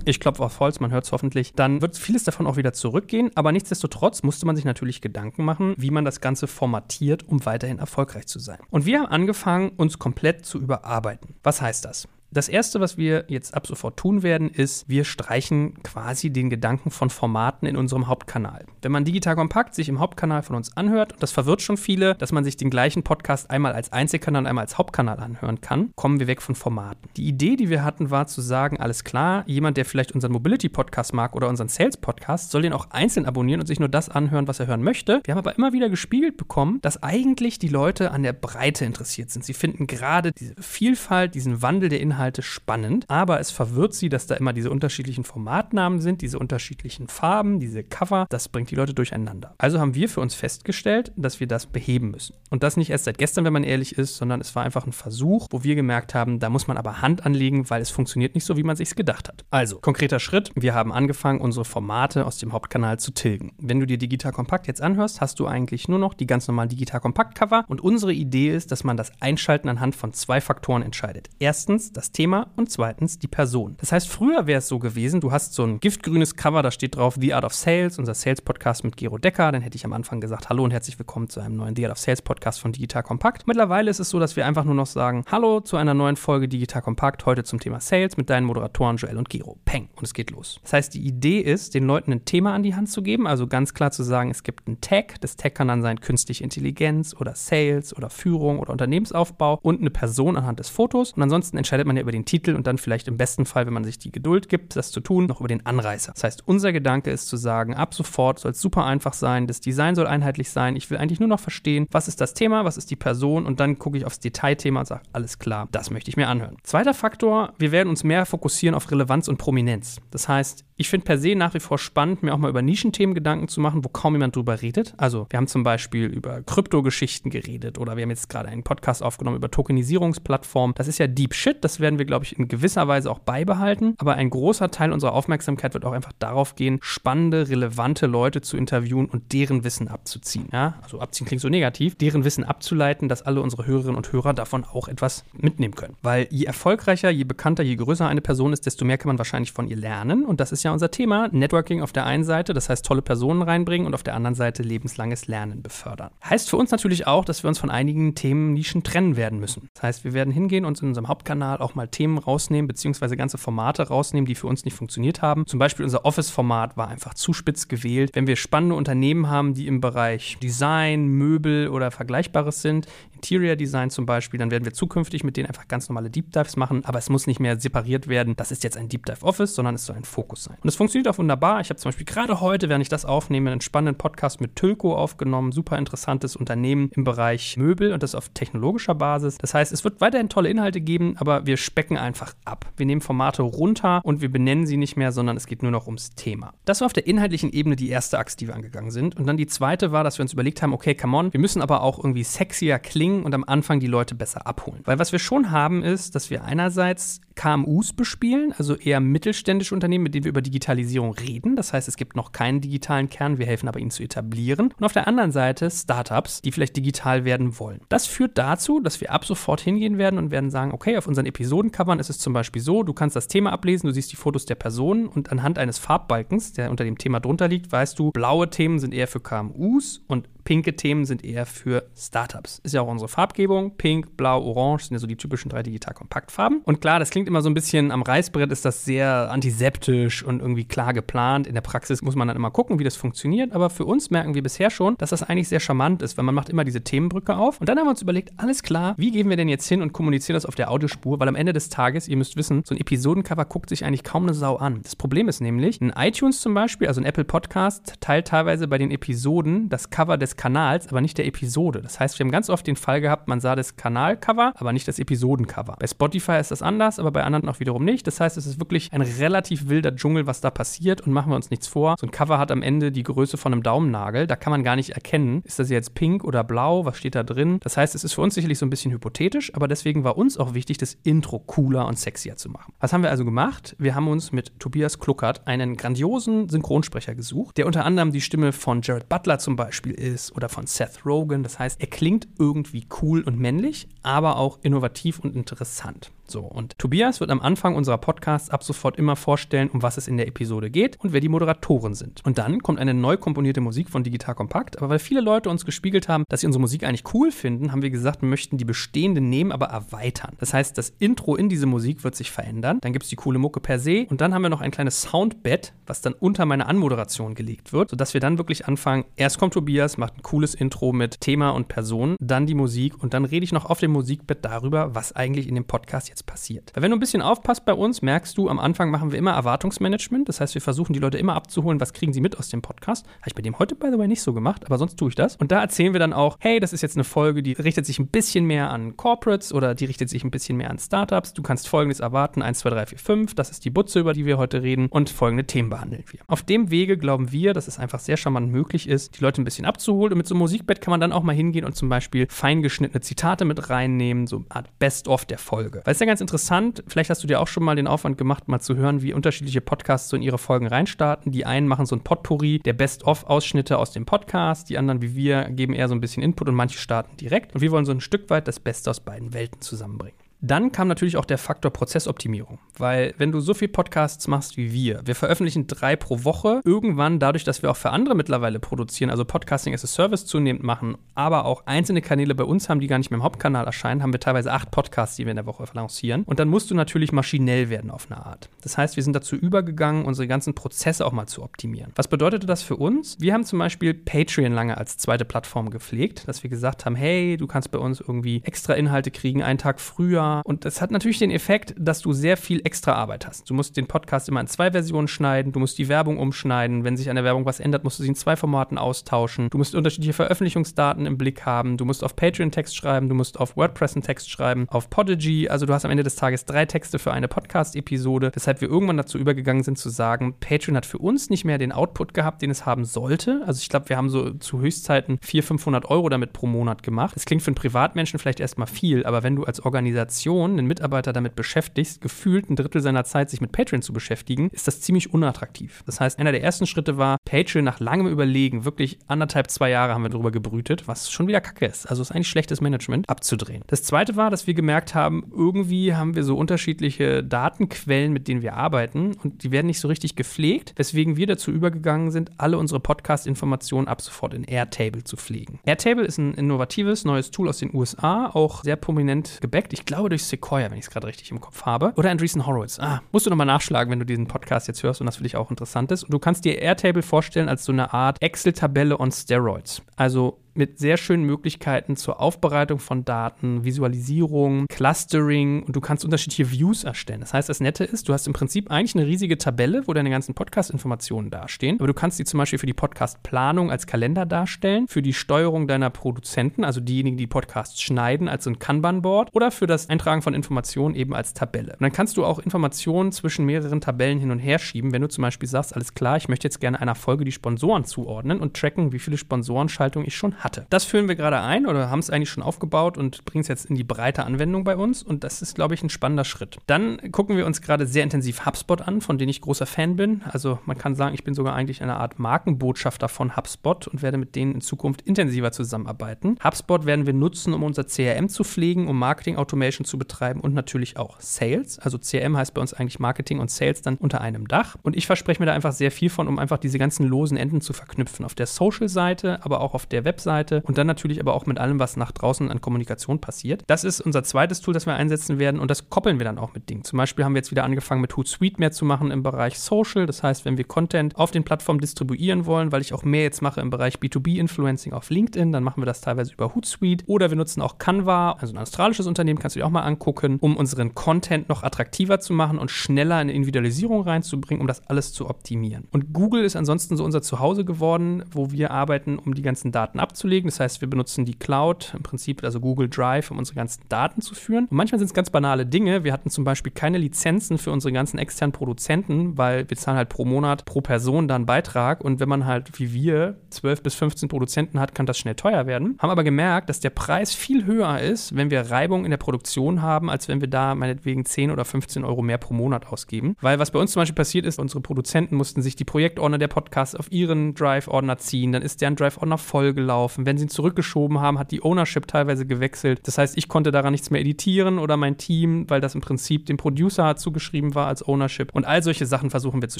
ich 0.10 0.20
klopfe 0.20 0.44
auf 0.44 0.60
Holz, 0.60 0.80
man 0.80 0.92
hört 0.92 1.06
es 1.06 1.12
hoffentlich, 1.12 1.54
dann 1.54 1.82
wird 1.82 1.98
vieles 1.98 2.24
davon 2.24 2.48
auch 2.48 2.58
wieder 2.58 2.74
zurückgehen. 2.74 3.32
Aber 3.36 3.52
nichtsdestotrotz 3.52 4.24
musste 4.24 4.46
man 4.46 4.56
sich 4.56 4.66
natürlich 4.66 5.02
Gedanken 5.02 5.46
machen, 5.46 5.76
wie 5.78 5.92
man 5.92 6.06
das 6.06 6.22
Ganze 6.22 6.48
formatiert, 6.48 7.28
um 7.28 7.46
weiterhin 7.46 7.80
erfolgreich 7.80 8.28
zu 8.28 8.40
sein. 8.40 8.60
Und 8.70 8.86
wir 8.86 9.00
haben 9.00 9.08
angefangen, 9.08 9.70
uns 9.78 10.00
komplett 10.00 10.46
zu 10.46 10.60
überarbeiten. 10.60 11.36
Was 11.44 11.62
heißt 11.62 11.86
das? 11.86 12.08
Das 12.32 12.48
erste, 12.48 12.80
was 12.80 12.96
wir 12.96 13.26
jetzt 13.28 13.56
ab 13.56 13.66
sofort 13.66 13.98
tun 13.98 14.22
werden, 14.22 14.52
ist, 14.52 14.88
wir 14.88 15.04
streichen 15.04 15.82
quasi 15.82 16.30
den 16.30 16.52
Gedanken 16.52 16.92
von 16.92 17.10
Formaten 17.10 17.68
in 17.68 17.76
unserem 17.76 18.08
Hauptkanal. 18.08 18.66
Wenn 18.84 18.92
man 18.92 19.04
Digital 19.04 19.36
Kompakt 19.36 19.74
sich 19.74 19.90
im 19.90 20.00
Hauptkanal 20.00 20.44
von 20.44 20.56
uns 20.56 20.78
anhört, 20.78 21.14
und 21.14 21.24
das 21.24 21.32
verwirrt 21.32 21.64
schon 21.64 21.76
viele, 21.76 22.14
dass 22.14 22.32
man 22.32 22.44
sich 22.44 22.56
den 22.56 22.70
gleichen 22.70 23.02
Podcast 23.02 23.50
einmal 23.50 23.74
als 23.74 23.92
Einzelkanal 23.92 24.44
und 24.44 24.46
einmal 24.46 24.66
als 24.66 24.78
Hauptkanal 24.78 25.20
anhören 25.20 25.60
kann, 25.62 25.90
kommen 25.96 26.20
wir 26.20 26.28
weg 26.28 26.44
von 26.44 26.54
Formaten. 26.54 27.10
Die 27.18 27.28
Idee, 27.28 27.56
die 27.56 27.70
wir 27.70 27.84
hatten, 27.84 28.12
war 28.12 28.28
zu 28.28 28.42
sagen, 28.42 28.80
alles 28.80 29.04
klar, 29.04 29.44
jemand, 29.48 29.78
der 29.78 29.86
vielleicht 29.86 30.12
unseren 30.12 30.32
Mobility 30.32 30.70
Podcast 30.70 31.16
mag 31.16 31.36
oder 31.36 31.50
unseren 31.50 31.70
Sales 31.70 31.98
Podcast, 31.98 32.52
soll 32.52 32.62
den 32.62 32.74
auch 32.74 32.92
einzeln 32.92 33.26
abonnieren 33.26 33.60
und 33.60 33.66
sich 33.66 33.80
nur 33.80 33.90
das 33.90 34.08
anhören, 34.08 34.48
was 34.48 34.60
er 34.60 34.68
hören 34.68 34.84
möchte. 34.84 35.22
Wir 35.24 35.34
haben 35.34 35.40
aber 35.40 35.58
immer 35.58 35.74
wieder 35.74 35.90
gespiegelt 35.90 36.38
bekommen, 36.38 36.80
dass 36.84 37.02
eigentlich 37.02 37.58
die 37.58 37.70
Leute 37.70 38.12
an 38.12 38.22
der 38.22 38.34
Breite 38.34 38.86
interessiert 38.86 39.32
sind. 39.32 39.44
Sie 39.44 39.56
finden 39.56 39.88
gerade 39.88 40.32
diese 40.32 40.54
Vielfalt, 40.62 41.34
diesen 41.34 41.64
Wandel 41.64 41.90
der 41.90 42.00
Inhalte 42.00 42.19
Inhalte 42.20 42.42
spannend, 42.42 43.06
aber 43.08 43.40
es 43.40 43.50
verwirrt 43.50 43.94
sie, 43.94 44.10
dass 44.10 44.28
da 44.28 44.36
immer 44.36 44.52
diese 44.52 44.70
unterschiedlichen 44.72 45.24
Formatnamen 45.24 46.02
sind, 46.02 46.22
diese 46.22 46.38
unterschiedlichen 46.38 47.08
Farben, 47.08 47.62
diese 47.62 47.82
Cover. 47.82 48.26
Das 48.30 48.50
bringt 48.50 48.72
die 48.72 48.76
Leute 48.76 48.94
durcheinander. 48.94 49.56
Also 49.58 49.80
haben 49.80 49.96
wir 49.96 50.10
für 50.10 50.20
uns 50.20 50.36
festgestellt, 50.36 51.14
dass 51.16 51.40
wir 51.40 51.48
das 51.48 51.68
beheben 51.68 52.12
müssen. 52.12 52.36
Und 52.50 52.62
das 52.64 52.76
nicht 52.76 52.90
erst 52.90 53.06
seit 53.06 53.20
gestern, 53.20 53.46
wenn 53.46 53.54
man 53.54 53.64
ehrlich 53.64 53.98
ist, 53.98 54.18
sondern 54.18 54.42
es 54.42 54.54
war 54.54 54.64
einfach 54.64 54.86
ein 54.86 54.92
Versuch, 54.92 55.48
wo 55.50 55.64
wir 55.64 55.76
gemerkt 55.76 56.14
haben, 56.14 56.40
da 56.40 56.50
muss 56.50 56.68
man 56.68 56.76
aber 56.76 57.02
Hand 57.02 57.26
anlegen, 57.26 57.70
weil 57.70 57.82
es 57.82 57.90
funktioniert 57.90 58.36
nicht 58.36 58.44
so, 58.44 58.58
wie 58.58 58.64
man 58.64 58.76
sich 58.76 58.94
gedacht 58.96 59.30
hat. 59.30 59.46
Also, 59.50 59.80
konkreter 59.80 60.20
Schritt, 60.20 60.52
wir 60.56 60.74
haben 60.74 60.92
angefangen, 60.92 61.40
unsere 61.40 61.64
Formate 61.64 62.26
aus 62.26 62.38
dem 62.38 62.52
Hauptkanal 62.52 63.00
zu 63.00 63.12
tilgen. 63.12 63.54
Wenn 63.60 63.80
du 63.80 63.88
dir 63.88 63.98
Digital 63.98 64.34
Kompakt 64.34 64.68
jetzt 64.68 64.82
anhörst, 64.82 65.22
hast 65.22 65.40
du 65.40 65.48
eigentlich 65.48 65.88
nur 65.88 66.00
noch 66.00 66.14
die 66.14 66.28
ganz 66.28 66.50
normalen 66.50 66.68
Digital 66.68 67.00
Kompakt 67.00 67.36
Cover 67.36 67.64
und 67.70 67.80
unsere 67.80 68.12
Idee 68.12 68.50
ist, 68.50 68.74
dass 68.74 68.84
man 68.84 68.98
das 68.98 69.14
Einschalten 69.22 69.70
anhand 69.70 69.96
von 69.96 70.12
zwei 70.12 70.42
Faktoren 70.42 70.82
entscheidet. 70.82 71.30
Erstens 71.40 71.94
das 71.94 72.09
Thema 72.12 72.48
und 72.56 72.70
zweitens 72.70 73.20
die 73.20 73.28
Person. 73.28 73.76
Das 73.80 73.92
heißt, 73.92 74.10
früher 74.10 74.48
wäre 74.48 74.60
es 74.60 74.68
so 74.68 74.80
gewesen, 74.80 75.22
du 75.22 75.32
hast 75.32 75.54
so 75.54 75.64
ein 75.64 75.80
giftgrünes 75.80 76.36
Cover, 76.36 76.62
da 76.62 76.72
steht 76.72 76.96
drauf 76.96 77.18
The 77.20 77.34
Art 77.34 77.46
of 77.46 77.54
Sales, 77.54 78.00
unser 78.00 78.14
Sales-Podcast 78.14 78.84
mit 78.84 78.98
Gero 78.98 79.18
Decker. 79.18 79.52
Dann 79.52 79.62
hätte 79.62 79.76
ich 79.76 79.86
am 79.86 79.94
Anfang 79.94 80.22
gesagt, 80.22 80.50
hallo 80.50 80.64
und 80.64 80.72
herzlich 80.72 80.98
willkommen 81.00 81.30
zu 81.30 81.40
einem 81.40 81.56
neuen 81.56 81.76
The 81.76 81.86
Art 81.86 81.92
of 81.92 82.00
Sales-Podcast 82.00 82.60
von 82.60 82.72
Digital 82.72 83.04
Kompakt. 83.04 83.48
Mittlerweile 83.48 83.90
ist 83.90 84.00
es 84.00 84.10
so, 84.10 84.20
dass 84.20 84.36
wir 84.36 84.46
einfach 84.46 84.64
nur 84.64 84.76
noch 84.76 84.88
sagen, 84.88 85.24
hallo 85.32 85.62
zu 85.62 85.78
einer 85.78 85.94
neuen 85.94 86.16
Folge 86.16 86.48
Digital 86.48 86.82
Kompakt, 86.82 87.26
heute 87.26 87.44
zum 87.44 87.60
Thema 87.60 87.80
Sales 87.80 88.18
mit 88.18 88.30
deinen 88.30 88.46
Moderatoren 88.46 88.98
Joel 88.98 89.18
und 89.18 89.30
Gero. 89.30 89.58
Peng, 89.66 89.90
und 89.96 90.04
es 90.04 90.14
geht 90.14 90.32
los. 90.32 90.60
Das 90.64 90.74
heißt, 90.74 90.94
die 90.94 91.06
Idee 91.06 91.40
ist, 91.40 91.74
den 91.74 91.86
Leuten 91.86 92.12
ein 92.12 92.26
Thema 92.26 92.54
an 92.54 92.64
die 92.64 92.76
Hand 92.76 92.90
zu 92.90 93.02
geben, 93.02 93.28
also 93.28 93.48
ganz 93.48 93.74
klar 93.74 93.92
zu 93.92 94.04
sagen, 94.04 94.32
es 94.32 94.44
gibt 94.44 94.68
einen 94.68 94.82
Tag. 94.82 95.22
Das 95.22 95.36
Tag 95.36 95.56
kann 95.56 95.68
dann 95.68 95.82
sein 95.82 96.00
künstliche 96.00 96.44
Intelligenz 96.44 97.16
oder 97.20 97.36
Sales 97.36 97.96
oder 97.96 98.10
Führung 98.10 98.60
oder 98.60 98.72
Unternehmensaufbau 98.72 99.60
und 99.62 99.80
eine 99.80 99.90
Person 99.90 100.38
anhand 100.38 100.60
des 100.60 100.70
Fotos. 100.70 101.14
Und 101.14 101.24
ansonsten 101.24 101.58
entscheidet 101.58 101.86
man 101.88 101.96
ja 101.96 101.99
über 102.02 102.12
den 102.12 102.26
Titel 102.26 102.40
Titel 102.40 102.56
und 102.56 102.68
dann 102.68 102.78
vielleicht 102.78 103.08
im 103.08 103.18
besten 103.18 103.46
Fall, 103.46 103.66
wenn 103.66 103.74
man 103.74 103.84
sich 103.84 104.00
die 104.00 104.12
Geduld 104.12 104.50
gibt, 104.50 104.76
das 104.76 104.92
zu 104.92 105.02
tun, 105.02 105.26
noch 105.26 105.40
über 105.40 105.48
den 105.48 105.66
Anreißer. 105.66 106.14
Das 106.14 106.24
heißt, 106.24 106.48
unser 106.48 106.72
Gedanke 106.72 107.12
ist 107.12 107.28
zu 107.28 107.38
sagen, 107.38 107.74
ab 107.74 107.94
sofort 107.94 108.40
soll 108.40 108.52
es 108.52 108.62
super 108.62 108.86
einfach 108.86 109.14
sein, 109.14 109.48
das 109.48 109.60
Design 109.60 109.96
soll 109.96 110.08
einheitlich 110.08 110.50
sein. 110.50 110.76
Ich 110.76 110.90
will 110.90 110.98
eigentlich 110.98 111.20
nur 111.20 111.30
noch 111.30 111.40
verstehen, 111.40 111.88
was 111.92 112.08
ist 112.08 112.22
das 112.22 112.34
Thema, 112.34 112.66
was 112.66 112.78
ist 112.78 112.92
die 112.92 112.96
Person 112.96 113.46
und 113.46 113.60
dann 113.60 113.78
gucke 113.78 113.98
ich 113.98 114.06
aufs 114.06 114.20
Detailthema 114.20 114.82
und 114.82 114.86
sage, 114.86 115.02
alles 115.14 115.40
klar, 115.40 115.68
das 115.72 115.90
möchte 115.90 116.10
ich 116.10 116.18
mir 116.18 116.28
anhören. 116.28 116.58
Zweiter 116.64 116.94
Faktor, 116.94 117.54
wir 117.58 117.72
werden 117.72 117.90
uns 117.90 118.04
mehr 118.04 118.26
fokussieren 118.26 118.76
auf 118.76 118.90
Relevanz 118.90 119.28
und 119.28 119.38
Prominenz. 119.38 120.00
Das 120.12 120.28
heißt, 120.28 120.66
ich 120.80 120.88
finde 120.88 121.04
per 121.04 121.18
se 121.18 121.36
nach 121.36 121.54
wie 121.54 121.60
vor 121.60 121.78
spannend, 121.78 122.24
mir 122.24 122.34
auch 122.34 122.38
mal 122.38 122.50
über 122.50 122.62
Nischenthemen 122.62 123.14
Gedanken 123.14 123.50
zu 123.50 123.60
machen, 123.60 123.84
wo 123.84 123.90
kaum 123.90 124.14
jemand 124.14 124.38
drüber 124.38 124.62
redet. 124.62 124.94
Also, 124.96 125.28
wir 125.30 125.36
haben 125.36 125.48
zum 125.48 125.64
Beispiel 125.64 126.06
über 126.06 126.42
Kryptogeschichten 126.42 127.30
geredet 127.30 127.78
oder 127.78 127.98
wir 127.98 128.04
haben 128.04 128.10
jetzt 128.10 128.30
gerade 128.30 128.48
einen 128.48 128.64
Podcast 128.64 129.04
aufgenommen 129.04 129.36
über 129.36 129.52
Tokenisierungsplattformen. 129.52 130.74
Das 130.76 130.88
ist 130.88 130.98
ja 130.98 131.08
Deep 131.08 131.34
Shit, 131.34 131.66
das 131.66 131.82
werden 131.82 132.00
wir, 132.00 132.06
glaube 132.06 132.24
ich, 132.24 132.40
in 132.40 132.48
gewisser 132.48 132.88
Weise 132.88 133.12
auch 133.12 133.20
beibehalten. 133.20 133.96
Aber 133.98 134.16
ein 134.16 134.30
großer 134.30 134.72
Teil 134.72 134.94
unserer 134.94 135.12
Aufmerksamkeit 135.16 135.74
wird 135.74 135.84
auch 135.84 135.92
einfach 135.92 136.14
darauf 136.18 136.56
gehen, 136.56 136.80
spannende, 136.82 137.50
relevante 137.50 138.08
Leute 138.08 138.40
zu 138.40 138.56
interviewen 138.56 139.08
und 139.08 139.34
deren 139.34 139.66
Wissen 139.66 139.90
abzuziehen. 139.90 140.48
Ja? 140.54 140.76
Also, 140.82 141.02
abziehen 141.02 141.28
klingt 141.28 141.42
so 141.42 141.50
negativ, 141.50 141.96
deren 141.96 142.24
Wissen 142.24 142.46
abzuleiten, 142.46 143.10
dass 143.10 143.22
alle 143.22 143.42
unsere 143.42 143.68
Hörerinnen 143.68 143.98
und 143.98 144.14
Hörer 144.14 144.34
davon 144.34 144.64
auch 144.64 144.88
etwas 144.88 145.26
mitnehmen 145.34 145.76
können. 145.76 145.98
Weil 146.02 146.28
je 146.32 146.46
erfolgreicher, 146.46 147.10
je 147.10 147.26
bekannter, 147.26 147.64
je 147.64 147.76
größer 147.76 148.08
eine 148.08 148.22
Person 148.22 148.54
ist, 148.54 148.66
desto 148.66 148.86
mehr 148.86 148.98
kann 148.98 149.10
man 149.10 149.18
wahrscheinlich 149.18 149.52
von 149.52 149.68
ihr 149.68 149.76
lernen. 149.76 150.24
Und 150.24 150.40
das 150.40 150.54
ist 150.54 150.64
ja 150.64 150.69
ja 150.70 150.74
unser 150.74 150.92
Thema. 150.92 151.28
Networking 151.32 151.82
auf 151.82 151.92
der 151.92 152.06
einen 152.06 152.24
Seite, 152.24 152.54
das 152.54 152.70
heißt 152.70 152.86
tolle 152.86 153.02
Personen 153.02 153.42
reinbringen 153.42 153.86
und 153.86 153.94
auf 153.94 154.04
der 154.04 154.16
anderen 154.16 154.36
Seite 154.36 154.64
lebenslanges 154.64 155.28
Lernen 155.28 155.62
befördern. 155.62 156.12
Heißt 156.24 156.50
für 156.50 156.58
uns 156.58 156.72
natürlich 156.72 157.08
auch, 157.08 157.26
dass 157.26 157.44
wir 157.44 157.48
uns 157.48 157.60
von 157.60 157.70
einigen 157.70 158.16
Themennischen 158.16 158.84
trennen 158.84 159.18
werden 159.18 159.40
müssen. 159.40 159.70
Das 159.74 159.84
heißt, 159.84 160.04
wir 160.04 160.14
werden 160.14 160.32
hingehen 160.32 160.66
und 160.66 160.82
in 160.82 160.90
unserem 160.90 161.08
Hauptkanal 161.08 161.58
auch 161.58 161.76
mal 161.76 161.88
Themen 161.88 162.18
rausnehmen, 162.18 162.68
beziehungsweise 162.68 163.18
ganze 163.18 163.38
Formate 163.38 163.88
rausnehmen, 163.88 164.26
die 164.26 164.36
für 164.36 164.48
uns 164.48 164.66
nicht 164.66 164.76
funktioniert 164.76 165.22
haben. 165.22 165.46
Zum 165.46 165.60
Beispiel 165.60 165.84
unser 165.84 166.06
Office-Format 166.06 166.78
war 166.78 166.88
einfach 166.88 167.14
zu 167.14 167.34
spitz 167.34 167.68
gewählt. 167.68 168.12
Wenn 168.14 168.28
wir 168.28 168.36
spannende 168.36 168.76
Unternehmen 168.76 169.30
haben, 169.30 169.54
die 169.54 169.68
im 169.68 169.82
Bereich 169.82 170.38
Design, 170.42 171.08
Möbel 171.08 171.70
oder 171.70 171.92
Vergleichbares 171.92 172.62
sind, 172.62 172.88
Interior 173.20 173.58
Design 173.58 173.90
zum 173.90 174.06
Beispiel, 174.06 174.40
dann 174.40 174.50
werden 174.50 174.64
wir 174.64 174.74
zukünftig 174.74 175.26
mit 175.26 175.36
denen 175.36 175.48
einfach 175.48 175.68
ganz 175.68 175.90
normale 175.90 176.10
Deep 176.10 176.32
Dives 176.32 176.56
machen, 176.56 176.86
aber 176.86 177.00
es 177.00 177.10
muss 177.10 177.28
nicht 177.28 177.42
mehr 177.42 177.60
separiert 177.60 178.08
werden. 178.08 178.36
Das 178.38 178.52
ist 178.52 178.64
jetzt 178.64 178.78
ein 178.78 178.88
Deep 178.88 179.06
Dive 179.06 179.24
Office, 179.24 179.56
sondern 179.56 179.76
es 179.76 179.86
soll 179.86 179.98
ein 179.98 180.06
Fokus 180.06 180.46
sein. 180.46 180.58
Und 180.62 180.70
es 180.70 180.76
funktioniert 180.76 181.14
auch 181.14 181.18
wunderbar. 181.18 181.60
Ich 181.60 181.70
habe 181.70 181.78
zum 181.80 181.90
Beispiel 181.90 182.06
gerade 182.06 182.40
heute, 182.40 182.70
während 182.70 182.82
ich 182.82 182.90
das 182.90 183.04
aufnehme, 183.04 183.52
einen 183.52 183.60
spannenden 183.60 183.98
Podcast 183.98 184.40
mit 184.40 184.56
Tölko 184.56 184.96
aufgenommen. 184.96 185.52
Super 185.52 185.78
interessantes 185.78 186.38
Unternehmen 186.38 186.92
im 186.96 187.04
Bereich 187.04 187.58
Möbel 187.58 187.92
und 187.92 188.04
das 188.04 188.16
auf 188.16 188.30
technologischer 188.30 188.96
Basis. 188.96 189.38
Das 189.38 189.54
heißt, 189.54 189.74
es 189.74 189.84
wird 189.84 190.00
weiterhin 190.00 190.30
tolle 190.30 190.50
Inhalte 190.50 190.80
geben, 190.80 191.16
aber 191.18 191.46
wir 191.46 191.58
specken 191.58 191.98
einfach 191.98 192.34
ab. 192.46 192.72
Wir 192.78 192.86
nehmen 192.86 193.02
Formate 193.02 193.42
runter 193.42 194.00
und 194.04 194.22
wir 194.22 194.32
benennen 194.32 194.66
sie 194.66 194.78
nicht 194.78 194.96
mehr, 194.96 195.12
sondern 195.12 195.36
es 195.36 195.46
geht 195.46 195.62
nur 195.62 195.72
noch 195.72 195.88
ums 195.88 196.12
Thema. 196.12 196.54
Das 196.64 196.80
war 196.80 196.86
auf 196.86 196.94
der 196.94 197.06
inhaltlichen 197.06 197.52
Ebene 197.52 197.76
die 197.76 197.90
erste 197.90 198.18
Achse, 198.18 198.38
die 198.38 198.48
wir 198.48 198.56
angegangen 198.56 198.92
sind. 198.92 199.18
Und 199.18 199.28
dann 199.28 199.36
die 199.36 199.48
zweite 199.48 199.92
war, 199.92 200.04
dass 200.06 200.18
wir 200.18 200.24
uns 200.24 200.34
überlegt 200.34 200.62
haben, 200.62 200.74
okay, 200.74 200.96
come 200.96 201.18
on, 201.18 201.34
wir 201.34 201.40
müssen 201.40 201.62
aber 201.62 201.82
auch 201.82 201.98
irgendwie 202.00 202.24
sexier 202.24 202.80
klingen 202.80 203.09
und 203.24 203.34
am 203.34 203.44
Anfang 203.46 203.80
die 203.80 203.88
Leute 203.88 204.16
besser 204.16 204.48
abholen. 204.48 204.82
Weil 204.86 205.00
was 205.00 205.12
wir 205.12 205.20
schon 205.20 205.52
haben, 205.52 205.84
ist, 205.84 206.16
dass 206.16 206.30
wir 206.30 206.44
einerseits 206.44 207.22
KMUs 207.36 207.94
bespielen, 207.94 208.54
also 208.58 208.76
eher 208.76 209.00
mittelständische 209.00 209.74
Unternehmen, 209.74 210.04
mit 210.04 210.14
denen 210.14 210.26
wir 210.26 210.30
über 210.30 210.42
Digitalisierung 210.42 211.14
reden. 211.14 211.56
Das 211.56 211.74
heißt, 211.74 211.88
es 211.88 211.96
gibt 211.96 212.16
noch 212.16 212.32
keinen 212.32 212.62
digitalen 212.62 213.10
Kern, 213.10 213.38
wir 213.38 213.46
helfen 213.46 213.68
aber, 213.70 213.80
ihn 213.80 213.92
zu 213.92 214.04
etablieren. 214.04 214.74
Und 214.78 214.84
auf 214.86 214.94
der 214.94 215.08
anderen 215.08 215.32
Seite 215.32 215.72
Startups, 215.72 216.42
die 216.42 216.52
vielleicht 216.52 216.76
digital 216.76 217.26
werden 217.26 217.58
wollen. 217.60 217.82
Das 217.90 218.08
führt 218.08 218.38
dazu, 218.38 218.80
dass 218.80 219.00
wir 219.02 219.12
ab 219.12 219.26
sofort 219.26 219.62
hingehen 219.62 219.98
werden 219.98 220.20
und 220.20 220.32
werden 220.32 220.50
sagen, 220.50 220.74
okay, 220.74 220.98
auf 220.98 221.08
unseren 221.08 221.26
Episodencovern 221.26 222.00
ist 222.00 222.10
es 222.10 222.20
zum 222.20 222.34
Beispiel 222.34 222.62
so, 222.62 222.84
du 222.84 222.94
kannst 222.94 223.16
das 223.16 223.28
Thema 223.28 223.54
ablesen, 223.54 223.88
du 223.88 223.94
siehst 223.94 224.12
die 224.12 224.18
Fotos 224.18 224.46
der 224.46 224.56
Personen 224.56 225.08
und 225.08 225.32
anhand 225.32 225.58
eines 225.58 225.78
Farbbalkens, 225.78 226.54
der 226.54 226.70
unter 226.70 226.84
dem 226.84 226.98
Thema 226.98 227.20
drunter 227.20 227.48
liegt, 227.48 227.72
weißt 227.72 227.98
du, 227.98 228.12
blaue 228.12 228.50
Themen 228.50 228.80
sind 228.80 228.94
eher 228.94 229.08
für 229.08 229.20
KMUs 229.20 230.04
und 230.08 230.28
pinke 230.50 230.76
Themen 230.76 231.06
sind 231.06 231.24
eher 231.24 231.46
für 231.46 231.84
Startups. 231.96 232.60
Ist 232.64 232.74
ja 232.74 232.82
auch 232.82 232.88
unsere 232.88 233.08
Farbgebung. 233.08 233.78
Pink, 233.78 234.18
Blau, 234.18 234.42
Orange 234.42 234.86
sind 234.86 234.96
ja 234.96 235.00
so 235.00 235.06
die 235.06 235.16
typischen 235.16 235.50
drei 235.50 235.62
Digital-Kompaktfarben. 235.62 236.62
Und 236.64 236.82
klar, 236.82 236.98
das 236.98 237.12
klingt 237.12 237.28
immer 237.28 237.44
so 237.44 237.52
ein 237.52 237.54
bisschen 237.54 237.92
am 237.92 238.02
Reißbrett, 238.02 238.52
ist 238.52 238.66
das 238.66 238.84
sehr 238.84 239.30
antiseptisch 239.30 240.24
und 240.24 240.40
irgendwie 240.40 240.66
klar 240.66 240.96
geplant. 240.96 241.46
In 241.46 241.54
der 241.54 241.62
Praxis 241.62 242.02
muss 242.02 242.16
man 242.16 242.28
dann 242.28 242.36
immer 242.36 242.50
gucken, 242.50 242.80
wie 242.80 242.84
das 242.84 242.96
funktioniert. 242.96 243.52
Aber 243.52 243.70
für 243.70 243.86
uns 243.86 244.10
merken 244.10 244.34
wir 244.34 244.42
bisher 244.42 244.72
schon, 244.72 244.98
dass 244.98 245.12
das 245.12 245.22
eigentlich 245.22 245.48
sehr 245.50 245.60
charmant 245.60 246.02
ist, 246.02 246.18
weil 246.18 246.26
man 246.26 246.34
macht 246.34 246.50
immer 246.50 246.64
diese 246.64 246.82
Themenbrücke 246.82 247.38
auf. 247.38 247.60
Und 247.60 247.70
dann 247.70 247.78
haben 247.78 247.86
wir 247.86 247.92
uns 247.92 248.02
überlegt, 248.02 248.32
alles 248.38 248.64
klar, 248.64 248.96
wie 248.98 249.12
gehen 249.12 249.30
wir 249.30 249.38
denn 249.38 249.50
jetzt 249.50 249.68
hin 249.68 249.84
und 249.84 249.94
kommunizieren 249.94 250.34
das 250.34 250.48
auf 250.48 250.56
der 250.56 250.72
Audiospur? 250.72 251.20
Weil 251.20 251.28
am 251.28 251.36
Ende 251.36 251.54
des 251.54 251.70
Tages, 251.70 252.08
ihr 252.08 252.18
müsst 252.18 252.38
wissen, 252.38 252.64
so 252.66 252.74
ein 252.74 252.82
Episodencover 252.82 253.46
guckt 253.46 253.70
sich 253.70 253.86
eigentlich 253.86 254.04
kaum 254.04 254.24
eine 254.24 254.34
Sau 254.34 254.56
an. 254.56 254.82
Das 254.82 254.96
Problem 254.96 255.28
ist 255.28 255.42
nämlich, 255.42 255.80
ein 255.80 255.94
iTunes 255.96 256.42
zum 256.42 256.56
Beispiel, 256.56 256.88
also 256.88 257.00
ein 257.00 257.06
Apple 257.06 257.26
Podcast, 257.26 257.94
teilt 258.00 258.30
teilweise 258.30 258.68
bei 258.68 258.80
den 258.80 258.90
Episoden 258.90 259.70
das 259.70 259.92
Cover 259.92 260.18
des 260.18 260.39
Kanals, 260.40 260.88
aber 260.88 261.02
nicht 261.02 261.18
der 261.18 261.28
Episode. 261.28 261.82
Das 261.82 262.00
heißt, 262.00 262.18
wir 262.18 262.24
haben 262.24 262.32
ganz 262.32 262.50
oft 262.50 262.66
den 262.66 262.78
Fall 262.78 263.02
gehabt, 263.02 263.28
man 263.28 263.42
sah 263.42 263.58
das 263.58 263.76
Kanalcover, 263.76 264.54
aber 264.56 264.72
nicht 264.72 264.88
das 264.88 264.98
Episodencover. 264.98 265.76
Bei 265.78 265.86
Spotify 265.86 266.40
ist 266.40 266.52
das 266.52 266.62
anders, 266.62 266.98
aber 266.98 267.12
bei 267.12 267.26
anderen 267.26 267.50
auch 267.50 267.60
wiederum 267.60 267.84
nicht. 267.84 268.08
Das 268.08 268.22
heißt, 268.22 268.38
es 268.38 268.46
ist 268.46 268.58
wirklich 268.58 268.94
ein 268.94 269.02
relativ 269.02 269.68
wilder 269.68 269.94
Dschungel, 269.94 270.28
was 270.28 270.40
da 270.40 270.50
passiert 270.50 271.02
und 271.02 271.12
machen 271.12 271.30
wir 271.30 271.36
uns 271.36 271.50
nichts 271.50 271.68
vor. 271.68 271.96
So 272.00 272.08
ein 272.08 272.12
Cover 272.12 272.38
hat 272.40 272.52
am 272.52 272.62
Ende 272.62 272.94
die 272.94 273.04
Größe 273.04 273.36
von 273.36 273.52
einem 273.52 273.64
Daumennagel. 273.64 274.28
Da 274.28 274.38
kann 274.38 274.52
man 274.52 274.64
gar 274.64 274.78
nicht 274.78 274.92
erkennen, 274.92 275.42
ist 275.44 275.60
das 275.60 275.70
jetzt 275.70 275.94
pink 275.94 276.24
oder 276.24 276.46
blau, 276.46 276.86
was 276.86 276.98
steht 276.98 277.16
da 277.16 277.24
drin. 277.24 277.60
Das 277.62 277.76
heißt, 277.76 277.94
es 277.94 278.06
ist 278.06 278.14
für 278.14 278.22
uns 278.22 278.34
sicherlich 278.34 278.60
so 278.60 278.66
ein 278.66 278.70
bisschen 278.70 278.94
hypothetisch, 278.94 279.54
aber 279.56 279.68
deswegen 279.68 280.06
war 280.06 280.18
uns 280.18 280.38
auch 280.38 280.54
wichtig, 280.54 280.78
das 280.78 280.96
Intro 281.04 281.40
cooler 281.40 281.86
und 281.86 282.00
sexier 282.00 282.38
zu 282.38 282.50
machen. 282.50 282.72
Was 282.80 282.94
haben 282.94 283.04
wir 283.04 283.10
also 283.10 283.26
gemacht? 283.26 283.76
Wir 283.78 283.94
haben 283.94 284.08
uns 284.08 284.32
mit 284.32 284.58
Tobias 284.58 285.00
Kluckert 285.00 285.46
einen 285.48 285.76
grandiosen 285.76 286.48
Synchronsprecher 286.48 287.14
gesucht, 287.14 287.58
der 287.58 287.66
unter 287.66 287.84
anderem 287.84 288.14
die 288.14 288.22
Stimme 288.22 288.54
von 288.54 288.82
Jared 288.82 289.10
Butler 289.10 289.38
zum 289.38 289.58
Beispiel 289.58 289.92
ist 289.92 290.19
oder 290.36 290.50
von 290.50 290.68
Seth 290.68 291.06
Rogen. 291.06 291.44
Das 291.44 291.60
heißt, 291.60 291.80
er 291.82 291.88
klingt 291.88 292.28
irgendwie 292.38 292.88
cool 293.02 293.22
und 293.22 293.40
männlich, 293.40 293.88
aber 294.04 294.38
auch 294.38 294.60
innovativ 294.62 295.20
und 295.20 295.36
interessant. 295.36 296.12
So, 296.30 296.42
und 296.42 296.78
Tobias 296.78 297.20
wird 297.20 297.32
am 297.32 297.42
Anfang 297.42 297.76
unserer 297.76 297.98
Podcasts 297.98 298.50
ab 298.50 298.64
sofort 298.64 298.98
immer 298.98 299.16
vorstellen, 299.16 299.70
um 299.70 299.82
was 299.82 299.98
es 299.98 300.08
in 300.08 300.18
der 300.18 300.28
Episode 300.28 300.70
geht 300.70 301.00
und 301.00 301.12
wer 301.12 301.22
die 301.22 301.30
Moderatoren 301.30 301.96
sind. 301.96 302.22
Und 302.24 302.38
dann 302.38 302.62
kommt 302.62 302.80
eine 302.80 302.94
neu 302.94 303.18
komponierte 303.18 303.62
Musik 303.62 303.90
von 303.90 304.04
Digital 304.04 304.36
Kompakt. 304.36 304.78
Aber 304.78 304.90
weil 304.90 305.00
viele 305.00 305.22
Leute 305.22 305.50
uns 305.50 305.66
gespiegelt 305.66 306.08
haben, 306.08 306.24
dass 306.30 306.42
sie 306.42 306.46
unsere 306.46 306.62
Musik 306.62 306.84
eigentlich 306.84 307.14
cool 307.14 307.32
finden, 307.32 307.72
haben 307.72 307.82
wir 307.82 307.90
gesagt, 307.90 308.22
wir 308.22 308.30
möchten 308.30 308.58
die 308.58 308.66
bestehende 308.66 309.22
nehmen, 309.22 309.52
aber 309.52 309.68
erweitern. 309.68 310.36
Das 310.40 310.54
heißt, 310.54 310.78
das 310.78 310.94
Intro 311.00 311.36
in 311.36 311.50
diese 311.50 311.66
Musik 311.66 312.04
wird 312.04 312.16
sich 312.16 312.32
verändern. 312.32 312.80
Dann 312.82 312.94
gibt 312.94 313.04
es 313.04 313.10
die 313.10 313.16
coole 313.16 313.40
Mucke 313.40 313.60
per 313.60 313.80
se. 313.80 314.06
Und 314.10 314.22
dann 314.22 314.34
haben 314.34 314.44
wir 314.44 314.50
noch 314.50 314.62
ein 314.62 314.72
kleines 314.72 315.02
Soundbed, 315.02 315.74
was 315.88 316.02
dann 316.02 316.14
unter 316.14 316.46
meine 316.46 316.68
Anmoderation 316.68 317.34
gelegt 317.34 317.74
wird, 317.74 317.90
sodass 317.90 318.14
wir 318.14 318.22
dann 318.22 318.38
wirklich 318.38 318.68
anfangen. 318.68 319.06
Erst 319.16 319.40
kommt 319.40 319.54
Tobias, 319.54 319.98
macht 319.98 320.18
ein 320.18 320.22
cooles 320.22 320.54
Intro 320.54 320.94
mit 320.94 321.22
Thema 321.22 321.50
und 321.50 321.68
Person, 321.68 322.16
dann 322.20 322.46
die 322.46 322.54
Musik 322.54 323.02
und 323.02 323.14
dann 323.14 323.26
rede 323.26 323.44
ich 323.44 323.52
noch 323.52 323.66
auf 323.66 323.80
dem 323.80 323.92
Musikbett 323.92 324.46
darüber, 324.46 324.94
was 324.94 325.14
eigentlich 325.16 325.48
in 325.48 325.56
dem 325.56 325.66
Podcast 325.66 326.10
jetzt 326.10 326.19
jetzt 326.20 326.26
passiert. 326.26 326.72
Weil 326.74 326.84
wenn 326.84 326.92
du 326.92 326.98
ein 326.98 327.00
bisschen 327.00 327.22
aufpasst 327.22 327.66
bei 327.66 327.74
uns, 327.74 328.02
merkst 328.02 328.38
du, 328.38 328.50
am 328.50 328.60
Anfang 328.60 328.92
machen 328.92 329.12
wir 329.12 329.20
immer 329.20 329.32
Erwartungsmanagement. 329.32 330.28
Das 330.28 330.42
heißt, 330.42 330.54
wir 330.54 330.62
versuchen 330.62 330.94
die 330.94 331.00
Leute 331.00 331.18
immer 331.18 331.36
abzuholen, 331.36 331.80
was 331.80 331.94
kriegen 331.94 332.14
sie 332.14 332.22
mit 332.22 332.38
aus 332.38 332.50
dem 332.50 332.62
Podcast. 332.62 333.06
Habe 333.20 333.28
ich 333.28 333.36
bei 333.36 333.42
dem 333.42 333.58
heute, 333.60 333.76
by 333.76 333.88
the 333.92 333.98
way, 333.98 334.08
nicht 334.08 334.22
so 334.22 334.34
gemacht, 334.34 334.66
aber 334.66 334.78
sonst 334.78 334.98
tue 334.98 335.10
ich 335.10 335.16
das. 335.16 335.36
Und 335.38 335.52
da 335.52 335.62
erzählen 335.62 335.94
wir 335.94 336.00
dann 336.00 336.14
auch, 336.14 336.38
hey, 336.40 336.60
das 336.60 336.74
ist 336.74 336.82
jetzt 336.82 336.98
eine 336.98 337.04
Folge, 337.04 337.42
die 337.42 337.54
richtet 337.54 337.86
sich 337.86 338.00
ein 338.00 338.08
bisschen 338.08 338.46
mehr 338.46 338.70
an 338.70 338.98
Corporates 338.98 339.54
oder 339.54 339.76
die 339.76 339.86
richtet 339.86 340.10
sich 340.10 340.24
ein 340.24 340.32
bisschen 340.32 340.58
mehr 340.58 340.70
an 340.70 340.80
Startups. 340.80 341.34
Du 341.34 341.42
kannst 341.42 341.68
folgendes 341.68 342.00
erwarten: 342.00 342.42
1, 342.42 342.60
2, 342.60 342.70
3, 342.70 342.86
4, 342.88 343.00
5. 343.00 343.36
Das 343.36 343.50
ist 343.50 343.66
die 343.66 343.70
Butze, 343.70 344.00
über 344.00 344.14
die 344.14 344.26
wir 344.26 344.38
heute 344.38 344.62
reden. 344.62 344.88
Und 344.88 345.10
folgende 345.10 345.46
Themen 345.46 345.70
behandeln 345.70 346.04
wir. 346.12 346.20
Auf 346.28 346.44
dem 346.44 346.70
Wege 346.72 346.98
glauben 346.98 347.32
wir, 347.32 347.54
dass 347.54 347.68
es 347.68 347.80
einfach 347.80 348.00
sehr 348.00 348.18
charmant 348.18 348.52
möglich 348.52 348.88
ist, 348.88 349.18
die 349.18 349.24
Leute 349.24 349.42
ein 349.42 349.46
bisschen 349.46 349.66
abzuholen. 349.66 350.14
Und 350.14 350.18
mit 350.18 350.28
so 350.28 350.36
einem 350.36 350.40
Musikbett 350.40 350.82
kann 350.82 350.92
man 350.92 351.00
dann 351.00 351.12
auch 351.12 351.24
mal 351.24 351.36
hingehen 351.36 351.66
und 351.66 351.76
zum 351.76 351.90
Beispiel 351.90 352.28
feingeschnittene 352.30 353.02
Zitate 353.02 353.46
mit 353.46 353.70
reinnehmen, 353.70 354.28
so 354.28 354.38
eine 354.38 354.46
Art 354.50 354.80
Best-of 354.80 355.26
der 355.26 355.38
Folge. 355.38 355.82
Weil 355.86 355.94
es 355.94 356.00
ja 356.00 356.06
ganz 356.10 356.22
interessant, 356.22 356.84
vielleicht 356.88 357.10
hast 357.10 357.24
du 357.24 357.28
dir 357.28 357.40
auch 357.40 357.48
schon 357.48 357.64
mal 357.64 357.76
den 357.76 357.88
Aufwand 357.88 358.18
gemacht, 358.18 358.48
mal 358.48 358.60
zu 358.60 358.76
hören, 358.76 359.02
wie 359.02 359.14
unterschiedliche 359.14 359.62
Podcasts 359.62 360.10
so 360.10 360.18
in 360.18 360.22
ihre 360.22 360.38
Folgen 360.38 360.68
reinstarten. 360.68 361.32
Die 361.32 361.46
einen 361.46 361.68
machen 361.68 361.86
so 361.86 361.96
ein 361.96 362.04
Potpourri 362.04 362.60
der 362.60 362.74
Best-of-Ausschnitte 362.74 363.78
aus 363.78 363.92
dem 363.92 364.06
Podcast, 364.06 364.70
die 364.70 364.78
anderen 364.78 365.02
wie 365.02 365.16
wir 365.16 365.46
geben 365.52 365.74
eher 365.74 365.88
so 365.88 365.96
ein 365.96 366.02
bisschen 366.02 366.24
Input 366.24 366.50
und 366.50 366.56
manche 366.56 366.80
starten 366.80 367.16
direkt. 367.18 367.56
Und 367.56 367.62
wir 367.62 367.72
wollen 367.72 367.86
so 367.86 367.92
ein 367.92 368.02
Stück 368.02 368.30
weit 368.30 368.48
das 368.48 368.60
Beste 368.60 368.90
aus 368.90 369.00
beiden 369.00 369.34
Welten 369.34 369.62
zusammenbringen. 369.62 370.18
Dann 370.42 370.72
kam 370.72 370.88
natürlich 370.88 371.18
auch 371.18 371.26
der 371.26 371.38
Faktor 371.38 371.72
Prozessoptimierung, 371.72 372.60
weil 372.78 373.14
wenn 373.18 373.34
du 373.34 373.42
so 373.42 373.54
viel 373.54 373.68
Podcasts 373.68 374.26
machst 374.30 374.56
wie 374.56 374.72
wir, 374.72 375.02
wir 375.04 375.16
veröffentlichen 375.16 375.68
drei 375.68 375.98
pro 375.98 376.24
Woche, 376.24 376.62
irgendwann 376.64 377.20
dadurch, 377.20 377.44
dass 377.44 377.62
wir 377.62 377.70
auch 377.70 377.76
für 377.76 377.90
andere 377.90 378.16
mittlerweile 378.16 378.60
produzieren, 378.60 379.10
also 379.10 379.26
Podcasting 379.26 379.74
as 379.74 379.84
a 379.84 379.88
Service 379.88 380.26
zunehmend 380.26 380.64
machen, 380.64 380.98
aber 381.14 381.44
auch 381.44 381.66
einzelne 381.66 382.02
Kanäle 382.02 382.36
bei 382.36 382.46
uns 382.46 382.70
haben, 382.70 382.80
die 382.80 382.88
gar 382.88 383.00
nicht 383.00 383.12
mehr 383.12 383.18
im 383.18 383.24
Hauptkanal 383.24 383.66
erscheinen, 383.66 384.02
haben 384.02 384.14
wir 384.14 384.22
teilweise 384.22 384.54
acht 384.54 384.72
Podcasts, 384.72 385.18
die 385.18 385.26
wir 385.26 385.32
in 385.32 385.36
der 385.36 385.46
Woche 385.46 385.66
lancieren. 385.74 386.24
Und 386.24 386.40
dann 386.40 386.48
musst 386.48 386.72
du 386.72 386.76
natürlich 386.76 387.12
maschinell 387.12 387.70
werden 387.70 387.92
auf 387.92 388.10
eine 388.10 388.26
Art. 388.26 388.50
Das 388.62 388.78
heißt, 388.78 388.96
wir 388.96 389.04
sind 389.04 389.18
dazu 389.18 389.36
übergegangen, 389.36 390.06
unsere 390.06 390.28
ganzen 390.28 390.56
Prozesse 390.56 391.06
auch 391.06 391.12
mal 391.12 391.28
zu 391.28 391.44
optimieren. 391.44 391.92
Was 391.98 392.08
bedeutete 392.08 392.48
das 392.48 392.64
für 392.64 392.78
uns? 392.78 393.18
Wir 393.20 393.34
haben 393.34 393.44
zum 393.44 393.60
Beispiel 393.60 393.94
Patreon 393.94 394.54
lange 394.54 394.78
als 394.78 394.98
zweite 394.98 395.26
Plattform 395.26 395.70
gepflegt, 395.70 396.30
dass 396.30 396.44
wir 396.44 396.50
gesagt 396.50 396.86
haben, 396.86 396.96
hey, 396.96 397.36
du 397.36 397.46
kannst 397.46 397.72
bei 397.72 397.80
uns 397.80 398.00
irgendwie 398.00 398.42
extra 398.46 398.74
Inhalte 398.74 399.12
kriegen, 399.12 399.44
einen 399.44 399.60
Tag 399.60 399.82
früher 399.82 400.29
und 400.46 400.66
das 400.66 400.82
hat 400.82 400.92
natürlich 400.92 401.20
den 401.20 401.32
Effekt, 401.32 401.74
dass 401.78 402.02
du 402.02 402.14
sehr 402.14 402.38
viel 402.38 402.62
extra 402.64 402.94
Arbeit 402.94 403.28
hast. 403.28 403.50
Du 403.50 403.54
musst 403.54 403.78
den 403.78 403.88
Podcast 403.88 404.30
immer 404.30 404.42
in 404.42 404.48
zwei 404.48 404.72
Versionen 404.72 405.08
schneiden, 405.08 405.52
du 405.52 405.60
musst 405.60 405.78
die 405.78 405.90
Werbung 405.90 406.18
umschneiden. 406.18 406.84
Wenn 406.84 406.98
sich 406.98 407.10
an 407.10 407.16
der 407.16 407.26
Werbung 407.26 407.46
was 407.46 407.60
ändert, 407.60 407.84
musst 407.84 408.00
du 408.00 408.04
sie 408.04 408.10
in 408.10 408.16
zwei 408.16 408.36
Formaten 408.36 408.78
austauschen. 408.78 409.50
Du 409.50 409.58
musst 409.58 409.76
unterschiedliche 409.76 410.14
Veröffentlichungsdaten 410.14 411.06
im 411.06 411.18
Blick 411.18 411.46
haben. 411.46 411.78
Du 411.78 411.86
musst 411.86 412.04
auf 412.04 412.16
Patreon 412.16 412.52
Text 412.52 412.76
schreiben, 412.76 413.10
du 413.10 413.16
musst 413.16 413.40
auf 413.40 413.58
WordPress 413.58 413.96
einen 413.96 414.04
Text 414.04 414.30
schreiben, 414.30 414.68
auf 414.70 414.90
Podigy. 414.90 415.50
Also 415.50 415.66
du 415.66 415.74
hast 415.74 415.86
am 415.86 415.92
Ende 415.92 416.04
des 416.04 416.16
Tages 416.16 416.46
drei 416.46 416.66
Texte 416.66 417.00
für 417.00 417.12
eine 417.12 417.28
Podcast-Episode. 417.28 418.32
Weshalb 418.34 418.62
wir 418.62 418.70
irgendwann 418.70 418.98
dazu 418.98 419.18
übergegangen 419.18 419.64
sind 419.64 419.78
zu 419.78 419.90
sagen, 419.90 420.36
Patreon 420.40 420.78
hat 420.78 420.86
für 420.86 421.00
uns 421.00 421.30
nicht 421.30 421.46
mehr 421.46 421.58
den 421.58 421.72
Output 421.72 422.14
gehabt, 422.14 422.42
den 422.42 422.52
es 422.52 422.66
haben 422.66 422.86
sollte. 422.86 423.42
Also 423.46 423.60
ich 423.62 423.70
glaube, 423.70 423.90
wir 423.90 423.98
haben 423.98 424.10
so 424.10 424.32
zu 424.32 424.60
Höchstzeiten 424.60 425.18
400, 425.22 425.50
500 425.50 425.86
Euro 425.86 426.10
damit 426.10 426.34
pro 426.34 426.48
Monat 426.48 426.84
gemacht. 426.84 427.16
Das 427.16 427.26
klingt 427.26 427.42
für 427.42 427.48
einen 427.48 427.56
Privatmenschen 427.56 428.20
vielleicht 428.20 428.40
erstmal 428.40 428.68
viel, 428.68 429.06
aber 429.06 429.24
wenn 429.24 429.36
du 429.36 429.44
als 429.44 429.64
Organisation 429.64 430.19
Organisation 430.28 430.52
einen 430.52 430.68
Mitarbeiter 430.68 431.14
damit 431.14 431.36
beschäftigst, 431.36 432.02
gefühlt 432.02 432.50
ein 432.50 432.56
Drittel 432.56 432.82
seiner 432.82 433.04
Zeit 433.04 433.30
sich 433.30 433.42
mit 433.42 433.52
Patreon 433.52 433.82
zu 433.82 433.94
beschäftigen, 433.94 434.50
ist 434.52 434.68
das 434.68 434.82
ziemlich 434.82 435.14
unattraktiv. 435.14 435.84
Das 435.86 436.00
heißt, 436.00 436.20
einer 436.20 436.32
der 436.32 436.44
ersten 436.44 436.68
Schritte 436.68 436.98
war, 436.98 437.18
Patreon 437.26 437.64
nach 437.64 437.80
langem 437.80 438.08
Überlegen, 438.08 438.66
wirklich 438.66 439.00
anderthalb, 439.08 439.50
zwei 439.50 439.70
Jahre 439.70 439.94
haben 439.94 440.04
wir 440.04 440.10
darüber 440.10 440.32
gebrütet, 440.32 440.88
was 440.88 441.12
schon 441.12 441.28
wieder 441.28 441.42
kacke 441.42 441.66
ist. 441.66 441.86
Also 441.86 442.02
ist 442.02 442.12
eigentlich 442.12 442.28
schlechtes 442.28 442.62
Management, 442.62 443.08
abzudrehen. 443.08 443.64
Das 443.68 443.84
zweite 443.84 444.16
war, 444.16 444.30
dass 444.30 444.48
wir 444.48 444.54
gemerkt 444.54 444.96
haben, 444.96 445.32
irgendwie 445.36 445.96
haben 445.96 446.16
wir 446.16 446.24
so 446.24 446.38
unterschiedliche 446.38 447.24
Datenquellen, 447.24 448.12
mit 448.12 448.28
denen 448.28 448.42
wir 448.42 448.56
arbeiten 448.56 449.14
und 449.24 449.44
die 449.44 449.52
werden 449.52 449.68
nicht 449.68 449.80
so 449.80 449.88
richtig 449.88 450.16
gepflegt, 450.16 450.74
weswegen 450.76 451.18
wir 451.18 451.28
dazu 451.28 451.52
übergegangen 451.52 452.12
sind, 452.12 452.32
alle 452.38 452.58
unsere 452.58 452.80
Podcast-Informationen 452.80 453.88
ab 453.88 454.02
sofort 454.02 454.34
in 454.34 454.44
Airtable 454.44 455.04
zu 455.04 455.16
pflegen. 455.16 455.60
Airtable 455.66 456.06
ist 456.06 456.18
ein 456.18 456.34
innovatives 456.34 457.06
neues 457.06 457.32
Tool 457.32 457.48
aus 457.48 457.60
den 457.60 457.74
USA, 457.74 458.28
auch 458.28 458.64
sehr 458.64 458.76
prominent 458.76 459.40
gebackt. 459.42 459.74
Ich 459.74 459.86
glaube, 459.86 460.09
durch 460.10 460.24
Sequoia, 460.26 460.70
wenn 460.70 460.78
ich 460.78 460.86
es 460.86 460.92
gerade 460.92 461.08
richtig 461.08 461.32
im 461.32 461.40
Kopf 461.40 461.66
habe. 461.66 461.94
Oder 461.96 462.12
Andreessen 462.12 462.46
Horowitz. 462.46 462.80
Ah, 462.80 463.02
musst 463.12 463.26
du 463.26 463.30
nochmal 463.30 463.48
nachschlagen, 463.48 463.92
wenn 463.92 464.00
du 464.00 464.06
diesen 464.06 464.28
Podcast 464.28 464.68
jetzt 464.68 464.84
hörst 464.84 465.02
und 465.02 465.06
das 465.06 465.18
für 465.18 465.24
dich 465.24 465.36
auch 465.36 465.50
interessant 465.50 465.92
ist. 465.92 466.04
Und 466.04 466.12
du 466.12 466.20
kannst 466.20 466.46
dir 466.46 466.62
Airtable 466.62 467.02
vorstellen 467.02 467.50
als 467.50 467.66
so 467.66 467.72
eine 467.72 467.94
Art 467.94 468.22
Excel-Tabelle 468.22 469.00
on 469.00 469.12
Steroids. 469.12 469.82
Also 469.96 470.40
mit 470.60 470.78
sehr 470.78 470.98
schönen 470.98 471.24
Möglichkeiten 471.24 471.96
zur 471.96 472.20
Aufbereitung 472.20 472.80
von 472.80 473.06
Daten, 473.06 473.64
Visualisierung, 473.64 474.66
Clustering 474.68 475.64
und 475.64 475.74
du 475.74 475.80
kannst 475.80 476.04
unterschiedliche 476.04 476.52
Views 476.52 476.84
erstellen. 476.84 477.22
Das 477.22 477.34
heißt, 477.34 477.48
das 477.48 477.62
Nette 477.62 477.86
ist, 477.86 478.10
du 478.10 478.14
hast 478.14 478.28
im 478.28 478.34
Prinzip 478.34 478.70
eigentlich 478.70 478.94
eine 478.94 479.08
riesige 479.08 479.38
Tabelle, 479.38 479.84
wo 479.88 479.94
deine 479.94 480.10
ganzen 480.10 480.36
Podcast-Informationen 480.36 481.30
dastehen, 481.30 481.78
aber 481.80 481.88
du 481.88 481.94
kannst 481.94 482.20
die 482.20 482.26
zum 482.26 482.40
Beispiel 482.40 482.60
für 482.60 482.66
die 482.66 482.74
Podcast-Planung 482.74 483.72
als 483.72 483.88
Kalender 483.88 484.26
darstellen, 484.26 484.90
für 484.90 485.02
die 485.02 485.14
Steuerung 485.14 485.66
deiner 485.66 485.90
Produzenten, 485.90 486.66
also 486.66 486.82
diejenigen, 486.82 487.16
die 487.16 487.28
Podcasts 487.28 487.82
schneiden, 487.82 488.28
als 488.28 488.44
so 488.44 488.50
ein 488.50 488.60
Kanban-Board 488.60 489.30
oder 489.34 489.52
für 489.52 489.66
das 489.66 489.90
Eintragen 489.90 490.22
von 490.22 490.34
Informationen 490.34 490.94
eben 490.94 491.16
als 491.16 491.34
Tabelle. 491.34 491.72
Und 491.72 491.82
dann 491.82 491.94
kannst 491.94 492.18
du 492.18 492.26
auch 492.26 492.38
Informationen 492.38 493.14
zwischen 493.14 493.46
mehreren 493.46 493.80
Tabellen 493.80 494.20
hin 494.20 494.30
und 494.30 494.40
her 494.40 494.60
schieben, 494.60 494.92
wenn 494.92 495.02
du 495.02 495.08
zum 495.08 495.22
Beispiel 495.22 495.48
sagst, 495.48 495.74
alles 495.74 495.94
klar, 495.94 496.18
ich 496.18 496.28
möchte 496.28 496.48
jetzt 496.48 496.60
gerne 496.60 496.82
einer 496.82 496.96
Folge 496.96 497.24
die 497.24 497.32
Sponsoren 497.32 497.86
zuordnen 497.86 498.42
und 498.42 498.58
tracken, 498.58 498.92
wie 498.92 499.00
viele 499.00 499.16
Sponsorenschaltungen 499.16 500.06
ich 500.06 500.18
schon 500.18 500.36
hatte 500.36 500.49
hatte. 500.50 500.66
Das 500.70 500.84
führen 500.84 501.08
wir 501.08 501.16
gerade 501.16 501.40
ein 501.42 501.68
oder 501.68 501.90
haben 501.90 502.00
es 502.00 502.10
eigentlich 502.10 502.30
schon 502.30 502.44
aufgebaut 502.44 502.98
und 502.98 503.24
bringen 503.26 503.42
es 503.42 503.48
jetzt 503.48 503.66
in 503.66 503.76
die 503.76 503.84
breite 503.84 504.24
Anwendung 504.24 504.64
bei 504.64 504.76
uns. 504.76 505.04
Und 505.04 505.24
das 505.24 505.42
ist, 505.42 505.56
glaube 505.56 505.76
ich, 505.76 505.84
ein 505.84 505.90
spannender 505.90 506.26
Schritt. 506.26 506.58
Dann 506.66 507.12
gucken 507.12 507.38
wir 507.38 507.46
uns 507.46 507.62
gerade 507.62 507.86
sehr 507.86 508.04
intensiv 508.04 508.46
HubSpot 508.46 508.82
an, 508.82 509.02
von 509.02 509.18
denen 509.18 509.30
ich 509.30 509.42
großer 509.42 509.66
Fan 509.66 509.96
bin. 509.96 510.22
Also 510.26 510.60
man 510.66 510.78
kann 510.78 510.96
sagen, 510.96 511.14
ich 511.14 511.24
bin 511.24 511.34
sogar 511.34 511.54
eigentlich 511.54 511.84
eine 511.84 511.98
Art 511.98 512.18
Markenbotschafter 512.18 513.10
von 513.10 513.38
HubSpot 513.38 513.88
und 513.88 514.02
werde 514.02 514.18
mit 514.18 514.36
denen 514.36 514.56
in 514.56 514.62
Zukunft 514.62 515.02
intensiver 515.04 515.52
zusammenarbeiten. 515.52 516.38
HubSpot 516.44 516.86
werden 516.86 517.06
wir 517.06 517.14
nutzen, 517.14 517.54
um 517.54 517.64
unser 517.64 517.84
CRM 517.84 518.30
zu 518.30 518.44
pflegen, 518.44 518.88
um 518.88 518.98
Marketing 518.98 519.38
Automation 519.38 519.86
zu 519.86 519.98
betreiben 519.98 520.40
und 520.40 520.54
natürlich 520.54 520.98
auch 520.98 521.20
Sales. 521.20 521.78
Also 521.80 522.00
CRM 522.00 522.36
heißt 522.38 522.54
bei 522.54 522.62
uns 522.62 522.74
eigentlich 522.74 523.00
Marketing 523.00 523.40
und 523.40 523.52
Sales 523.52 523.82
dann 523.82 523.98
unter 523.98 524.22
einem 524.22 524.48
Dach. 524.48 524.78
Und 524.82 524.96
ich 524.96 525.06
verspreche 525.06 525.42
mir 525.42 525.46
da 525.46 525.54
einfach 525.54 525.74
sehr 525.74 525.92
viel 525.92 526.10
von, 526.10 526.28
um 526.28 526.40
einfach 526.40 526.58
diese 526.58 526.80
ganzen 526.80 527.08
losen 527.08 527.38
Enden 527.38 527.62
zu 527.62 527.74
verknüpfen. 527.74 528.26
Auf 528.26 528.36
der 528.36 528.48
Social-Seite, 528.48 529.40
aber 529.44 529.62
auch 529.62 529.74
auf 529.74 529.86
der 529.86 530.06
Webseite 530.06 530.29
Seite 530.30 530.62
und 530.68 530.78
dann 530.78 530.86
natürlich 530.86 531.20
aber 531.20 531.34
auch 531.34 531.48
mit 531.48 531.58
allem, 531.58 531.80
was 531.80 531.98
nach 531.98 532.12
draußen 532.12 532.52
an 532.52 532.62
Kommunikation 532.62 533.20
passiert. 533.20 533.64
Das 533.66 533.84
ist 533.84 534.00
unser 534.00 534.24
zweites 534.24 534.62
Tool, 534.62 534.76
das 534.76 534.86
wir 534.86 534.94
einsetzen 534.94 535.40
werden 535.40 535.60
und 535.60 535.72
das 535.72 535.90
koppeln 535.90 536.20
wir 536.20 536.26
dann 536.26 536.38
auch 536.38 536.54
mit 536.54 536.70
Dingen. 536.70 536.84
Zum 536.84 536.98
Beispiel 536.98 537.26
haben 537.26 537.34
wir 537.34 537.40
jetzt 537.40 537.50
wieder 537.50 537.64
angefangen 537.64 538.02
mit 538.02 538.16
Hootsuite 538.16 538.60
mehr 538.60 538.72
zu 538.72 538.86
machen 538.86 539.10
im 539.10 539.24
Bereich 539.24 539.60
Social. 539.60 540.06
Das 540.06 540.22
heißt, 540.22 540.46
wenn 540.46 540.58
wir 540.58 540.66
Content 540.66 541.16
auf 541.16 541.32
den 541.32 541.44
Plattformen 541.44 541.80
distribuieren 541.80 542.46
wollen, 542.46 542.72
weil 542.72 542.82
ich 542.82 542.94
auch 542.94 543.04
mehr 543.04 543.24
jetzt 543.24 543.42
mache 543.42 543.60
im 543.60 543.72
Bereich 543.72 543.96
B2B-Influencing 543.96 544.94
auf 544.94 545.10
LinkedIn, 545.10 545.52
dann 545.52 545.64
machen 545.64 545.82
wir 545.82 545.88
das 545.88 546.02
teilweise 546.02 546.32
über 546.34 546.54
Hootsuite 546.54 547.06
oder 547.08 547.32
wir 547.32 547.38
nutzen 547.38 547.62
auch 547.64 547.80
Canva, 547.80 548.34
also 548.34 548.54
ein 548.54 548.60
australisches 548.60 549.08
Unternehmen, 549.08 549.40
kannst 549.40 549.56
du 549.56 549.62
dir 549.62 549.66
auch 549.66 549.72
mal 549.72 549.82
angucken, 549.82 550.38
um 550.42 550.58
unseren 550.58 550.94
Content 550.94 551.50
noch 551.50 551.64
attraktiver 551.64 552.20
zu 552.20 552.34
machen 552.34 552.60
und 552.60 552.70
schneller 552.70 553.20
in 553.20 553.30
Individualisierung 553.30 554.04
reinzubringen, 554.04 554.62
um 554.62 554.68
das 554.68 554.88
alles 554.88 555.12
zu 555.12 555.28
optimieren. 555.28 555.88
Und 555.92 556.14
Google 556.14 556.44
ist 556.44 556.56
ansonsten 556.56 556.98
so 556.98 557.04
unser 557.04 557.24
Zuhause 557.24 557.66
geworden, 557.66 558.24
wo 558.32 558.52
wir 558.52 558.72
arbeiten, 558.72 559.18
um 559.18 559.34
die 559.34 559.42
ganzen 559.42 559.72
Daten 559.72 560.00
abzunehmen 560.00 560.19
abzulegen. 560.20 560.50
Das 560.50 560.60
heißt, 560.60 560.82
wir 560.82 560.90
benutzen 560.90 561.24
die 561.24 561.34
Cloud, 561.34 561.94
im 561.96 562.04
Prinzip 562.04 562.44
also 562.44 562.60
Google 562.60 562.90
Drive, 562.90 563.32
um 563.32 563.38
unsere 563.38 563.56
ganzen 563.56 563.84
Daten 563.88 564.22
zu 564.22 564.36
führen. 564.36 564.66
Und 564.66 564.76
manchmal 564.76 565.00
sind 565.00 565.08
es 565.08 565.14
ganz 565.14 565.30
banale 565.30 565.66
Dinge. 565.66 566.04
Wir 566.04 566.12
hatten 566.12 566.30
zum 566.30 566.44
Beispiel 566.44 566.74
keine 566.74 566.98
Lizenzen 566.98 567.58
für 567.58 567.72
unsere 567.72 567.94
ganzen 567.94 568.18
externen 568.18 568.52
Produzenten, 568.52 569.38
weil 569.38 569.70
wir 569.70 569.78
zahlen 569.78 569.98
halt 569.98 570.10
pro 570.10 570.26
Monat, 570.26 570.66
pro 570.66 570.82
Person 570.82 571.28
dann 571.28 571.46
Beitrag. 571.46 572.04
Und 572.04 572.20
wenn 572.20 572.28
man 572.28 572.46
halt 572.46 572.78
wie 572.80 572.94
wir 572.94 573.38
12 573.50 573.82
bis 573.82 573.96
15 573.96 574.28
Produzenten 574.28 574.80
hat, 574.80 574.94
kann 574.94 575.06
das 575.06 575.18
schnell 575.18 575.36
teuer 575.36 575.66
werden. 575.68 575.98
Haben 576.00 576.10
aber 576.10 576.24
gemerkt, 576.24 576.70
dass 576.70 576.82
der 576.82 576.90
Preis 576.90 577.34
viel 577.34 577.66
höher 577.66 578.00
ist, 578.00 578.36
wenn 578.36 578.52
wir 578.52 578.70
Reibung 578.70 579.06
in 579.06 579.12
der 579.12 579.18
Produktion 579.18 579.82
haben, 579.82 580.10
als 580.10 580.28
wenn 580.28 580.42
wir 580.42 580.50
da 580.50 580.76
meinetwegen 580.76 581.24
10 581.24 581.52
oder 581.52 581.64
15 581.64 582.04
Euro 582.04 582.22
mehr 582.22 582.38
pro 582.38 582.54
Monat 582.54 582.88
ausgeben. 582.88 583.36
Weil 583.40 583.60
was 583.60 583.72
bei 583.72 583.80
uns 583.80 583.94
zum 583.94 584.02
Beispiel 584.02 584.16
passiert 584.16 584.46
ist, 584.46 584.60
unsere 584.60 584.82
Produzenten 584.82 585.36
mussten 585.36 585.62
sich 585.62 585.78
die 585.78 585.86
Projektordner 585.86 586.38
der 586.38 586.50
Podcasts 586.50 586.96
auf 586.96 587.10
ihren 587.12 587.54
Drive-Ordner 587.54 588.18
ziehen. 588.18 588.52
Dann 588.52 588.62
ist 588.62 588.82
deren 588.82 588.96
Drive-Ordner 588.98 589.38
vollgelaufen. 589.38 590.09
Wenn 590.18 590.38
sie 590.38 590.46
ihn 590.46 590.50
zurückgeschoben 590.50 591.20
haben, 591.20 591.40
hat 591.40 591.52
die 591.52 591.64
Ownership 591.64 592.08
teilweise 592.08 592.46
gewechselt. 592.46 593.02
Das 593.04 593.18
heißt, 593.18 593.38
ich 593.38 593.48
konnte 593.48 593.72
daran 593.72 593.92
nichts 593.92 594.10
mehr 594.10 594.22
editieren 594.22 594.80
oder 594.80 594.98
mein 594.98 595.18
Team, 595.18 595.70
weil 595.70 595.82
das 595.82 595.96
im 595.96 596.02
Prinzip 596.02 596.46
dem 596.46 596.58
Producer 596.58 597.16
zugeschrieben 597.16 597.76
war 597.76 597.88
als 597.88 598.08
Ownership. 598.08 598.54
Und 598.54 598.66
all 598.66 598.84
solche 598.84 599.06
Sachen 599.06 599.30
versuchen 599.30 599.62
wir 599.62 599.70
zu 599.70 599.80